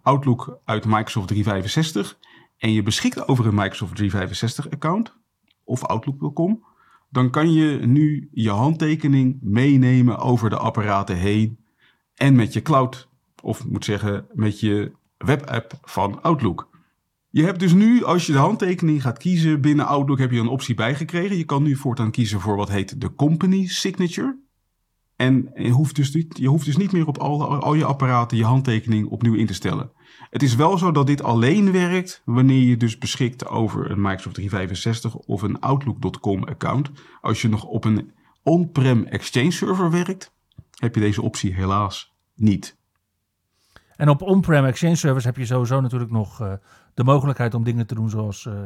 Outlook 0.01 0.59
uit 0.63 0.85
Microsoft 0.85 1.27
365 1.27 2.17
en 2.57 2.71
je 2.71 2.83
beschikt 2.83 3.27
over 3.27 3.45
een 3.45 3.55
Microsoft 3.55 3.95
365 3.95 4.69
account 4.69 5.17
of 5.63 5.83
Outlook.com, 5.83 6.63
dan 7.09 7.29
kan 7.29 7.53
je 7.53 7.85
nu 7.85 8.29
je 8.31 8.49
handtekening 8.49 9.38
meenemen 9.41 10.17
over 10.17 10.49
de 10.49 10.57
apparaten 10.57 11.15
heen 11.15 11.63
en 12.15 12.36
met 12.36 12.54
je 12.54 12.62
cloud, 12.62 13.08
of 13.41 13.67
moet 13.67 13.86
zeggen 13.86 14.28
met 14.34 14.60
je 14.60 14.91
webapp 15.17 15.80
van 15.82 16.21
Outlook. 16.21 16.69
Je 17.30 17.43
hebt 17.43 17.60
dus 17.60 17.73
nu, 17.73 18.04
als 18.04 18.25
je 18.25 18.32
de 18.32 18.38
handtekening 18.38 19.01
gaat 19.01 19.17
kiezen 19.17 19.62
binnen 19.62 19.86
Outlook, 19.88 20.19
heb 20.19 20.32
je 20.32 20.39
een 20.39 20.47
optie 20.47 20.75
bijgekregen. 20.75 21.38
Je 21.38 21.43
kan 21.43 21.63
nu 21.63 21.75
voortaan 21.75 22.12
kiezen 22.12 22.39
voor 22.39 22.56
wat 22.56 22.69
heet 22.69 23.01
de 23.01 23.15
company 23.15 23.67
signature. 23.67 24.43
En 25.15 25.51
je 25.56 25.69
hoeft 25.69 25.95
dus 25.95 26.13
niet, 26.13 26.38
je 26.38 26.47
hoeft 26.47 26.65
dus 26.65 26.78
niet 26.78 26.91
meer 26.91 27.08
op 27.08 27.17
al, 27.17 27.62
al 27.62 27.73
je 27.73 27.86
apparaten 27.86 28.38
je 28.38 28.43
handtekening 28.43 29.08
opnieuw 29.08 29.34
in 29.34 29.45
te 29.45 29.54
stellen. 29.54 29.91
Het 30.30 30.43
is 30.43 30.56
wel 30.56 30.78
zo 30.78 30.91
dat 30.91 31.08
dit 31.08 31.23
alleen 31.23 31.71
werkt 31.71 32.21
wanneer 32.25 32.62
je 32.62 32.78
dus 32.78 32.97
beschikt 32.97 33.47
over 33.47 33.91
een 33.91 34.01
Microsoft 34.01 34.36
365 34.36 35.15
of 35.15 35.41
een 35.41 35.60
Outlook.com 35.60 36.43
account. 36.43 36.91
Als 37.21 37.41
je 37.41 37.49
nog 37.49 37.63
op 37.63 37.86
een 37.86 38.12
on-prem 38.43 39.04
Exchange 39.04 39.51
server 39.51 39.91
werkt, 39.91 40.34
heb 40.75 40.95
je 40.95 41.01
deze 41.01 41.21
optie 41.21 41.53
helaas 41.53 42.15
niet. 42.33 42.77
En 43.95 44.09
op 44.09 44.21
on-prem 44.21 44.65
Exchange 44.65 44.95
servers 44.95 45.25
heb 45.25 45.38
je 45.38 45.45
sowieso 45.45 45.81
natuurlijk 45.81 46.11
nog 46.11 46.41
uh, 46.41 46.53
de 46.93 47.03
mogelijkheid 47.03 47.53
om 47.53 47.63
dingen 47.63 47.88
te 47.88 47.95
doen 47.95 48.09
zoals 48.09 48.45
uh, 48.45 48.65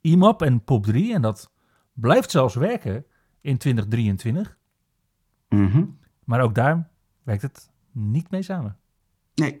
IMAP 0.00 0.42
en 0.42 0.60
POP3. 0.60 0.94
En 0.94 1.22
dat 1.22 1.52
blijft 1.92 2.30
zelfs 2.30 2.54
werken 2.54 3.04
in 3.40 3.58
2023. 3.58 4.58
Mm 5.48 5.66
-hmm. 5.66 5.98
Maar 6.24 6.40
ook 6.40 6.54
daar 6.54 6.90
werkt 7.22 7.42
het 7.42 7.70
niet 7.92 8.30
mee 8.30 8.42
samen. 8.42 8.78
Nee. 9.34 9.60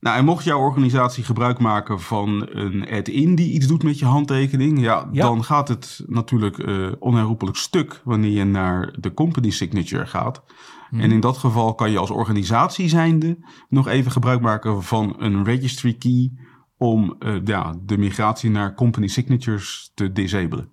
Nou, 0.00 0.16
en 0.18 0.24
mocht 0.24 0.44
jouw 0.44 0.58
organisatie 0.60 1.24
gebruik 1.24 1.58
maken 1.58 2.00
van 2.00 2.48
een 2.50 2.88
add-in 2.90 3.34
die 3.34 3.52
iets 3.52 3.66
doet 3.66 3.82
met 3.82 3.98
je 3.98 4.04
handtekening, 4.04 4.80
ja, 4.80 5.08
Ja. 5.12 5.22
dan 5.22 5.44
gaat 5.44 5.68
het 5.68 6.04
natuurlijk 6.06 6.58
eh, 6.58 6.88
onherroepelijk 6.98 7.56
stuk 7.56 8.00
wanneer 8.04 8.30
je 8.30 8.44
naar 8.44 8.94
de 8.98 9.14
company 9.14 9.50
signature 9.50 10.06
gaat. 10.06 10.42
Hmm. 10.90 11.00
En 11.00 11.12
in 11.12 11.20
dat 11.20 11.38
geval 11.38 11.74
kan 11.74 11.90
je 11.90 11.98
als 11.98 12.10
organisatie 12.10 12.88
zijnde 12.88 13.38
nog 13.68 13.88
even 13.88 14.12
gebruik 14.12 14.40
maken 14.40 14.82
van 14.82 15.14
een 15.18 15.44
registry 15.44 15.94
key 15.94 16.32
om 16.76 17.16
eh, 17.18 17.34
ja, 17.44 17.74
de 17.82 17.98
migratie 17.98 18.50
naar 18.50 18.74
company 18.74 19.06
signatures 19.06 19.90
te 19.94 20.12
disabelen. 20.12 20.70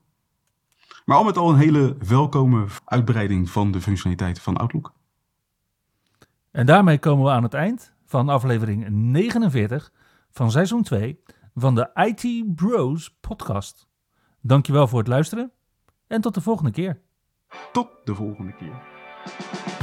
Maar 1.06 1.18
al 1.18 1.24
met 1.24 1.38
al 1.38 1.50
een 1.50 1.60
hele 1.60 1.96
welkome 2.08 2.66
uitbreiding 2.86 3.50
van 3.50 3.72
de 3.72 3.82
functionaliteiten 3.82 4.44
van 4.44 4.58
Outlook. 4.58 4.94
En 6.52 6.66
daarmee 6.66 6.98
komen 6.98 7.26
we 7.26 7.32
aan 7.32 7.44
het 7.44 7.54
eind 7.54 7.96
van 8.08 8.30
aflevering 8.30 8.90
49 8.90 9.92
van 10.32 10.52
seizoen 10.52 10.84
2 10.84 11.20
van 11.54 11.76
de 11.76 11.90
IT 11.94 12.56
Bros 12.56 13.18
podcast. 13.20 13.88
Dankjewel 14.42 14.88
voor 14.88 15.00
het 15.00 15.08
luisteren 15.08 15.52
en 16.08 16.22
tot 16.22 16.34
de 16.34 16.42
volgende 16.42 16.72
keer. 16.72 17.02
Tot 17.72 17.90
de 18.04 18.16
volgende 18.16 18.54
keer. 18.54 18.96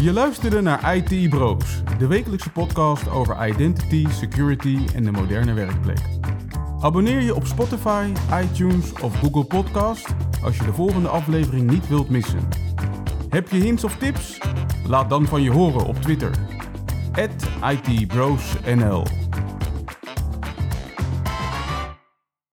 Je 0.01 0.13
luisterde 0.13 0.61
naar 0.61 0.97
IT 0.97 1.31
Bros, 1.31 1.83
de 1.99 2.07
wekelijkse 2.07 2.51
podcast 2.51 3.09
over 3.09 3.49
identity, 3.49 4.09
security 4.09 4.87
en 4.95 5.05
de 5.05 5.11
moderne 5.11 5.53
werkplek. 5.53 6.01
Abonneer 6.81 7.21
je 7.21 7.35
op 7.35 7.47
Spotify, 7.47 8.13
iTunes 8.43 8.93
of 8.93 9.19
Google 9.21 9.45
Podcast 9.45 10.15
als 10.43 10.57
je 10.57 10.65
de 10.65 10.73
volgende 10.73 11.09
aflevering 11.09 11.71
niet 11.71 11.89
wilt 11.89 12.09
missen. 12.09 12.49
Heb 13.29 13.49
je 13.49 13.59
hints 13.59 13.85
of 13.85 13.97
tips? 13.97 14.39
Laat 14.87 15.11
dan 15.11 15.27
van 15.27 15.43
je 15.43 15.51
horen 15.51 15.87
op 15.87 15.97
Twitter. 15.97 16.64
@itbrosnl. 17.17 19.24